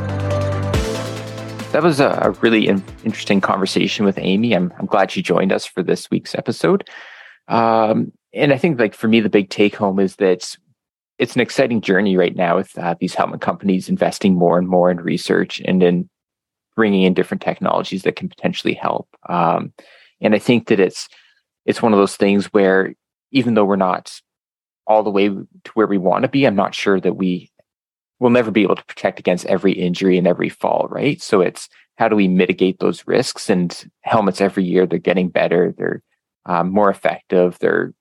That 1.73 1.83
was 1.83 1.99
a, 1.99 2.37
really 2.41 2.69
in, 2.69 2.85
interesting 3.05 3.41
conversation 3.41 4.05
with 4.05 4.19
Amy. 4.19 4.55
I'm, 4.55 4.73
I'm 4.79 4.87
glad 4.87 5.11
she 5.11 5.23
joined 5.23 5.53
us 5.53 5.65
for 5.65 5.83
this 5.83 6.11
week's 6.11 6.35
episode. 6.35 6.89
Um, 7.49 8.13
and 8.33 8.53
I 8.53 8.59
think, 8.59 8.79
like 8.79 8.95
for 8.95 9.09
me, 9.09 9.21
the 9.21 9.31
big 9.31 9.49
take 9.49 9.77
home 9.77 9.99
is 9.99 10.17
that 10.17 10.57
it's 11.19 11.35
an 11.35 11.41
exciting 11.41 11.81
journey 11.81 12.17
right 12.17 12.37
now 12.37 12.57
with 12.57 12.77
uh, 12.79 12.95
these 13.01 13.15
helmet 13.15 13.41
companies 13.41 13.89
investing 13.89 14.35
more 14.35 14.59
and 14.59 14.69
more 14.69 14.91
in 14.91 14.99
research 14.99 15.61
and 15.65 15.83
in 15.83 16.09
bringing 16.75 17.05
in 17.05 17.15
different 17.15 17.41
technologies 17.41 18.03
that 18.03 18.17
can 18.17 18.29
potentially 18.29 18.75
help. 18.75 19.09
Um, 19.29 19.73
and 20.21 20.35
I 20.35 20.39
think 20.39 20.69
that 20.69 20.81
it's 20.81 21.09
it's 21.65 21.83
one 21.83 21.93
of 21.93 21.99
those 21.99 22.17
things 22.17 22.47
where 22.47 22.95
even 23.33 23.55
though 23.55 23.65
we're 23.65 23.77
not 23.77 24.21
all 24.87 25.03
the 25.03 25.11
way 25.11 25.29
to 25.29 25.71
where 25.75 25.87
we 25.87 25.99
want 25.99 26.23
to 26.23 26.29
be, 26.29 26.47
I'm 26.47 26.57
not 26.57 26.75
sure 26.75 27.01
that 27.01 27.15
we 27.15 27.51
will 28.19 28.31
never 28.31 28.51
be 28.51 28.63
able 28.63 28.77
to 28.77 28.85
protect 28.85 29.19
against 29.19 29.47
every 29.47 29.73
injury 29.73 30.17
and 30.17 30.27
every 30.27 30.49
fall, 30.49 30.87
right? 30.91 31.21
So 31.21 31.41
it's 31.41 31.69
how 31.97 32.09
do 32.09 32.17
we 32.17 32.29
mitigate 32.29 32.79
those 32.79 33.07
risks? 33.07 33.51
And 33.51 33.91
helmets 34.03 34.41
every 34.41 34.65
year 34.65 34.87
they're 34.87 34.99
getting 34.99 35.29
better, 35.29 35.75
they're 35.77 36.03
um, 36.47 36.71
more 36.71 36.91
effective, 36.91 37.59
they're 37.59 37.93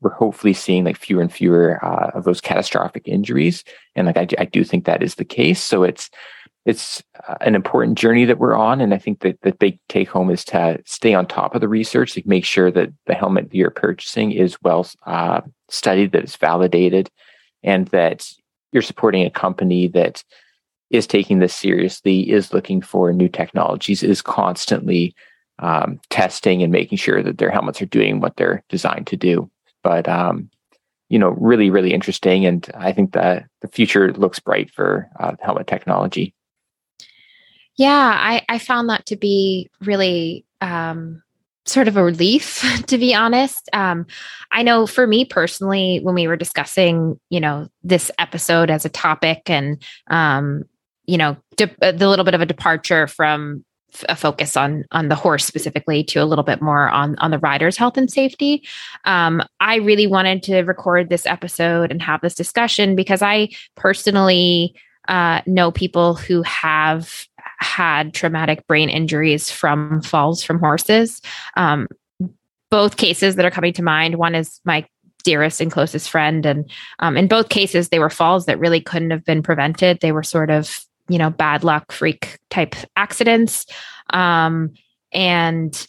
we're 0.00 0.10
hopefully 0.10 0.52
seeing 0.52 0.84
like 0.84 0.96
fewer 0.96 1.20
and 1.20 1.32
fewer 1.32 1.84
uh, 1.84 2.10
of 2.14 2.24
those 2.24 2.40
catastrophic 2.40 3.08
injuries, 3.08 3.64
and 3.96 4.06
like 4.06 4.16
I, 4.16 4.28
I 4.38 4.44
do 4.44 4.62
think 4.62 4.84
that 4.84 5.02
is 5.02 5.16
the 5.16 5.24
case. 5.24 5.60
So 5.60 5.82
it's 5.82 6.08
it's 6.68 7.02
uh, 7.26 7.36
an 7.40 7.54
important 7.54 7.96
journey 7.96 8.26
that 8.26 8.38
we're 8.38 8.54
on. 8.54 8.82
And 8.82 8.92
I 8.92 8.98
think 8.98 9.20
that 9.20 9.40
the 9.40 9.52
big 9.52 9.78
take 9.88 10.10
home 10.10 10.28
is 10.28 10.44
to 10.46 10.78
stay 10.84 11.14
on 11.14 11.24
top 11.24 11.54
of 11.54 11.62
the 11.62 11.68
research, 11.68 12.12
to 12.12 12.22
make 12.26 12.44
sure 12.44 12.70
that 12.70 12.90
the 13.06 13.14
helmet 13.14 13.48
that 13.48 13.56
you're 13.56 13.70
purchasing 13.70 14.32
is 14.32 14.58
well 14.60 14.86
uh, 15.06 15.40
studied, 15.70 16.12
that 16.12 16.24
it's 16.24 16.36
validated, 16.36 17.08
and 17.62 17.88
that 17.88 18.30
you're 18.70 18.82
supporting 18.82 19.24
a 19.24 19.30
company 19.30 19.88
that 19.88 20.22
is 20.90 21.06
taking 21.06 21.38
this 21.38 21.54
seriously, 21.54 22.30
is 22.30 22.52
looking 22.52 22.82
for 22.82 23.14
new 23.14 23.30
technologies, 23.30 24.02
is 24.02 24.20
constantly 24.20 25.14
um, 25.60 25.98
testing 26.10 26.62
and 26.62 26.70
making 26.70 26.98
sure 26.98 27.22
that 27.22 27.38
their 27.38 27.50
helmets 27.50 27.80
are 27.80 27.86
doing 27.86 28.20
what 28.20 28.36
they're 28.36 28.62
designed 28.68 29.06
to 29.06 29.16
do. 29.16 29.50
But 29.82 30.06
um, 30.06 30.50
you 31.08 31.18
know, 31.18 31.30
really, 31.30 31.70
really 31.70 31.94
interesting, 31.94 32.44
and 32.44 32.70
I 32.74 32.92
think 32.92 33.12
that 33.12 33.46
the 33.62 33.68
future 33.68 34.12
looks 34.12 34.38
bright 34.38 34.70
for 34.70 35.08
uh, 35.18 35.36
helmet 35.40 35.66
technology. 35.66 36.34
Yeah, 37.78 38.12
I, 38.20 38.44
I 38.48 38.58
found 38.58 38.90
that 38.90 39.06
to 39.06 39.16
be 39.16 39.70
really 39.80 40.44
um, 40.60 41.22
sort 41.64 41.86
of 41.86 41.96
a 41.96 42.02
relief, 42.02 42.62
to 42.88 42.98
be 42.98 43.14
honest. 43.14 43.68
Um, 43.72 44.04
I 44.52 44.62
know 44.62 44.86
for 44.86 45.06
me 45.06 45.24
personally, 45.24 46.00
when 46.02 46.14
we 46.14 46.26
were 46.26 46.36
discussing, 46.36 47.18
you 47.30 47.40
know, 47.40 47.68
this 47.82 48.10
episode 48.18 48.68
as 48.68 48.84
a 48.84 48.90
topic 48.90 49.48
and, 49.48 49.82
um, 50.08 50.64
you 51.06 51.16
know, 51.16 51.36
de- 51.56 51.74
uh, 51.80 51.92
the 51.92 52.08
little 52.08 52.24
bit 52.24 52.34
of 52.34 52.40
a 52.40 52.46
departure 52.46 53.06
from 53.06 53.64
a 54.08 54.14
focus 54.14 54.54
on 54.54 54.84
on 54.92 55.08
the 55.08 55.14
horse 55.14 55.46
specifically 55.46 56.04
to 56.04 56.22
a 56.22 56.26
little 56.26 56.44
bit 56.44 56.60
more 56.60 56.90
on 56.90 57.16
on 57.20 57.30
the 57.30 57.38
rider's 57.38 57.78
health 57.78 57.96
and 57.96 58.10
safety 58.10 58.62
um, 59.06 59.42
i 59.60 59.76
really 59.76 60.06
wanted 60.06 60.42
to 60.42 60.60
record 60.60 61.08
this 61.08 61.24
episode 61.24 61.90
and 61.90 62.02
have 62.02 62.20
this 62.20 62.34
discussion 62.34 62.94
because 62.94 63.22
i 63.22 63.48
personally 63.76 64.74
uh, 65.08 65.40
know 65.46 65.72
people 65.72 66.14
who 66.14 66.42
have 66.42 67.26
had 67.58 68.14
traumatic 68.14 68.66
brain 68.66 68.88
injuries 68.88 69.50
from 69.50 70.02
falls 70.02 70.42
from 70.42 70.58
horses. 70.58 71.20
Um, 71.56 71.88
both 72.70 72.96
cases 72.96 73.36
that 73.36 73.44
are 73.44 73.50
coming 73.50 73.72
to 73.74 73.82
mind 73.82 74.16
one 74.16 74.34
is 74.34 74.60
my 74.64 74.86
dearest 75.24 75.60
and 75.60 75.70
closest 75.72 76.10
friend. 76.10 76.46
And 76.46 76.70
um, 77.00 77.16
in 77.16 77.28
both 77.28 77.48
cases, 77.48 77.88
they 77.88 77.98
were 77.98 78.10
falls 78.10 78.46
that 78.46 78.58
really 78.58 78.80
couldn't 78.80 79.10
have 79.10 79.24
been 79.24 79.42
prevented. 79.42 80.00
They 80.00 80.12
were 80.12 80.22
sort 80.22 80.50
of, 80.50 80.84
you 81.08 81.18
know, 81.18 81.30
bad 81.30 81.64
luck, 81.64 81.92
freak 81.92 82.38
type 82.50 82.74
accidents. 82.96 83.66
Um, 84.10 84.72
and 85.12 85.86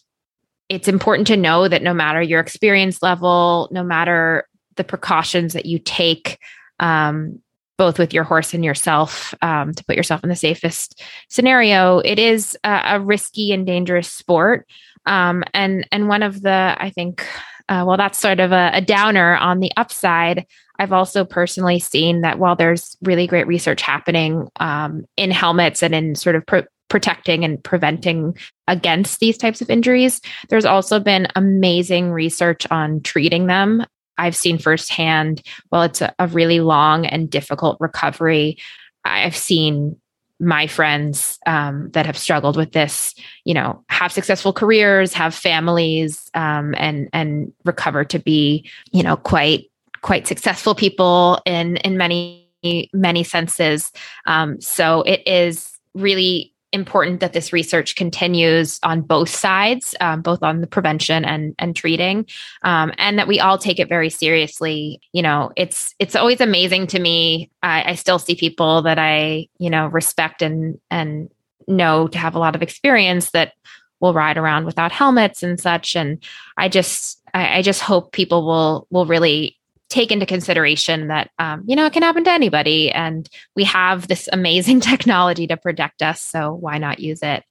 it's 0.70 0.88
important 0.88 1.28
to 1.28 1.38
know 1.38 1.68
that 1.68 1.84
no 1.84 1.94
matter 1.94 2.22
your 2.22 2.40
experience 2.40 3.02
level, 3.02 3.68
no 3.72 3.84
matter 3.84 4.48
the 4.76 4.84
precautions 4.84 5.54
that 5.54 5.66
you 5.66 5.80
take, 5.80 6.38
um, 6.80 7.42
both 7.80 7.98
with 7.98 8.14
your 8.14 8.26
horse 8.26 8.54
and 8.54 8.64
yourself 8.64 9.34
um, 9.42 9.74
to 9.74 9.86
put 9.86 9.96
yourself 9.96 10.22
in 10.22 10.30
the 10.30 10.36
safest 10.36 11.02
scenario. 11.30 12.00
It 12.00 12.20
is 12.20 12.56
a, 12.66 13.00
risky 13.00 13.54
and 13.54 13.66
dangerous 13.66 14.12
sport, 14.12 14.68
um, 15.06 15.44
and 15.54 15.88
and 15.92 16.10
one 16.10 16.22
of 16.22 16.42
the 16.42 16.76
I 16.78 16.92
think, 16.92 17.26
uh, 17.70 17.86
well, 17.88 17.96
that's 17.96 18.20
sort 18.20 18.42
of 18.42 18.52
a, 18.52 18.72
a 18.74 18.82
downer. 18.82 19.38
On 19.38 19.62
the 19.62 19.72
upside, 19.78 20.46
I've 20.78 20.92
also 20.92 21.24
personally 21.24 21.80
seen 21.80 22.22
that 22.22 22.38
while 22.38 22.58
there's 22.58 22.98
really 23.02 23.26
great 23.26 23.48
research 23.48 23.82
happening 23.82 24.50
um, 24.58 25.06
in 25.16 25.32
helmets 25.32 25.82
and 25.82 25.96
in 25.96 26.16
sort 26.16 26.36
of 26.36 26.46
pro- 26.46 26.68
protecting 26.90 27.46
and 27.46 27.64
preventing 27.64 28.38
against 28.68 29.22
these 29.22 29.38
types 29.38 29.62
of 29.62 29.70
injuries. 29.70 30.20
There's 30.50 30.66
also 30.66 31.00
been 31.00 31.28
amazing 31.36 32.12
research 32.12 32.68
on 32.70 33.02
treating 33.02 33.48
them 33.48 33.86
I've 34.20 34.36
seen 34.36 34.58
firsthand, 34.58 35.42
well, 35.72 35.84
it's 35.84 36.02
a, 36.02 36.14
a 36.20 36.28
really 36.28 36.60
long 36.60 37.06
and 37.06 37.30
difficult 37.30 37.78
recovery. 37.80 38.58
I've 39.06 39.36
seen 39.36 39.96
my 40.40 40.68
friends 40.68 41.38
um, 41.46 41.90
that 41.92 42.06
have 42.06 42.18
struggled 42.18 42.56
with 42.56 42.72
this, 42.72 43.14
you 43.44 43.54
know, 43.54 43.84
have 43.90 44.12
successful 44.12 44.54
careers, 44.54 45.14
have 45.14 45.34
families, 45.34 46.30
um, 46.34 46.74
and 46.78 47.10
and 47.12 47.52
recover 47.66 48.06
to 48.06 48.20
be, 48.20 48.70
you 48.92 49.04
know, 49.04 49.18
quite 49.18 49.70
quite 50.02 50.28
successful 50.28 50.76
people 50.76 51.40
in 51.46 51.78
in 51.78 51.98
many 51.98 52.50
many 52.94 53.24
senses. 53.24 53.92
Um, 54.26 54.60
so 54.62 55.02
it 55.04 55.22
is 55.26 55.72
really 55.94 56.54
important 56.72 57.20
that 57.20 57.34
this 57.34 57.52
research 57.52 57.96
continues 57.96 58.80
on 58.84 59.02
both 59.02 59.30
sides, 59.30 59.96
um, 60.02 60.22
both 60.22 60.44
on 60.44 60.62
the 60.62 60.68
prevention 60.68 61.26
and 61.26 61.56
and 61.60 61.76
treating, 61.76 62.26
um, 62.64 62.92
and 62.98 63.18
that 63.18 63.28
we 63.28 63.40
all 63.40 63.58
take 63.58 63.80
it 63.80 63.90
very 63.90 64.10
seriously. 64.10 65.02
You 65.14 65.22
know, 65.22 65.52
it's 65.56 65.96
it's 66.00 66.16
always 66.16 66.42
amazing 66.42 66.88
to 66.88 67.00
me. 67.00 67.52
I, 67.64 67.92
I 67.92 67.96
still 67.96 68.20
see 68.20 68.36
people 68.36 68.82
that 68.84 69.00
I 69.00 69.48
you 69.58 69.70
know 69.70 69.88
respect 69.88 70.42
and 70.42 70.80
and 70.92 71.30
know 71.68 72.08
to 72.08 72.18
have 72.18 72.36
a 72.36 72.40
lot 72.40 72.56
of 72.56 72.62
experience 72.62 73.32
that 73.32 73.54
will 74.00 74.14
ride 74.14 74.38
around 74.38 74.66
without 74.66 74.92
helmets 74.92 75.44
and 75.44 75.60
such. 75.60 75.96
And 75.96 76.24
I 76.58 76.70
just 76.70 77.22
I, 77.34 77.60
I 77.60 77.62
just 77.62 77.82
hope 77.82 78.12
people 78.12 78.46
will 78.46 78.88
will 78.90 79.06
really 79.06 79.59
take 79.90 80.12
into 80.12 80.26
consideration 80.26 81.08
that 81.08 81.32
um, 81.40 81.64
you 81.66 81.76
know 81.76 81.86
it 81.86 81.94
can 81.94 82.04
happen 82.04 82.24
to 82.24 82.32
anybody 82.32 82.92
and 82.92 83.30
we 83.56 83.64
have 83.64 84.08
this 84.08 84.30
amazing 84.32 84.80
technology 84.92 85.48
to 85.48 85.58
protect 85.58 86.02
us 86.02 86.22
so 86.22 86.54
why 86.54 86.78
not 86.78 87.00
use 87.00 87.20
it 87.24 87.44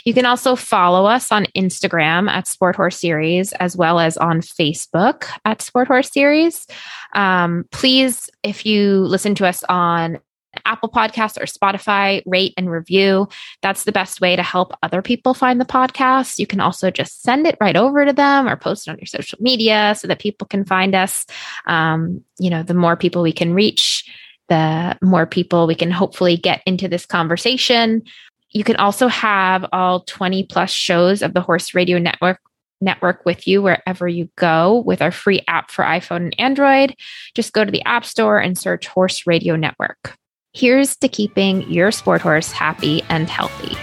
You 0.06 0.14
can 0.14 0.26
also 0.26 0.56
follow 0.56 1.06
us 1.06 1.32
on 1.32 1.46
Instagram 1.56 2.30
at 2.30 2.48
Sport 2.48 2.76
Horse 2.76 3.00
Series 3.00 3.52
as 3.54 3.76
well 3.76 4.00
as 4.00 4.18
on 4.18 4.42
Facebook 4.42 5.26
at 5.46 5.62
Sport 5.62 5.88
Horse 5.88 6.12
Series. 6.12 6.68
Um, 7.14 7.66
please, 7.72 8.30
if 8.44 8.66
you 8.66 9.00
listen 9.00 9.34
to 9.36 9.48
us 9.48 9.64
on 9.68 10.20
Apple 10.66 10.90
Podcasts 10.90 11.38
or 11.42 11.46
Spotify, 11.46 12.22
rate 12.26 12.54
and 12.58 12.70
review. 12.70 13.28
That's 13.62 13.84
the 13.84 13.92
best 13.92 14.22
way 14.22 14.36
to 14.36 14.44
help 14.44 14.74
other 14.84 15.02
people 15.02 15.34
find 15.34 15.60
the 15.60 15.66
podcast. 15.66 16.40
You 16.40 16.48
can 16.48 16.60
also 16.60 16.92
just 16.92 17.22
send 17.22 17.48
it 17.48 17.58
right 17.60 17.76
over 17.76 18.06
to 18.06 18.14
them 18.14 18.48
or 18.48 18.56
post 18.56 18.88
it 18.88 18.92
on 18.92 18.98
your 18.98 19.08
social 19.08 19.38
media 19.42 19.96
so 19.98 20.08
that 20.08 20.20
people 20.20 20.48
can 20.48 20.66
find 20.66 20.96
us. 20.96 21.26
Um, 21.66 22.24
you 22.40 22.50
know, 22.50 22.64
the 22.64 22.74
more 22.74 22.96
people 22.96 23.22
we 23.22 23.34
can 23.34 23.54
reach, 23.54 24.06
the 24.50 24.98
more 25.02 25.26
people 25.26 25.68
we 25.68 25.76
can 25.76 25.92
hopefully 25.92 26.38
get 26.38 26.62
into 26.66 26.88
this 26.88 27.06
conversation. 27.06 28.04
You 28.52 28.64
can 28.64 28.78
also 28.78 29.08
have 29.08 29.66
all 29.74 30.02
20 30.02 30.44
plus 30.46 30.72
shows 30.72 31.22
of 31.22 31.34
the 31.34 31.42
Horse 31.42 31.74
Radio 31.74 32.00
Network 32.00 32.40
network 32.82 33.26
with 33.26 33.48
you 33.48 33.62
wherever 33.62 34.08
you 34.08 34.30
go 34.36 34.84
with 34.86 35.02
our 35.02 35.12
free 35.12 35.42
app 35.48 35.72
for 35.72 35.84
iPhone 35.84 36.18
and 36.18 36.40
Android. 36.40 36.96
Just 37.34 37.54
go 37.54 37.66
to 37.66 37.72
the 37.72 37.84
App 37.84 38.06
Store 38.06 38.40
and 38.40 38.58
search 38.58 38.88
Horse 38.88 39.26
Radio 39.26 39.56
Network. 39.56 40.16
Here's 40.58 40.96
to 40.96 41.08
keeping 41.08 41.70
your 41.72 41.92
sport 41.92 42.20
horse 42.20 42.52
happy 42.52 43.04
and 43.10 43.30
healthy. 43.30 43.78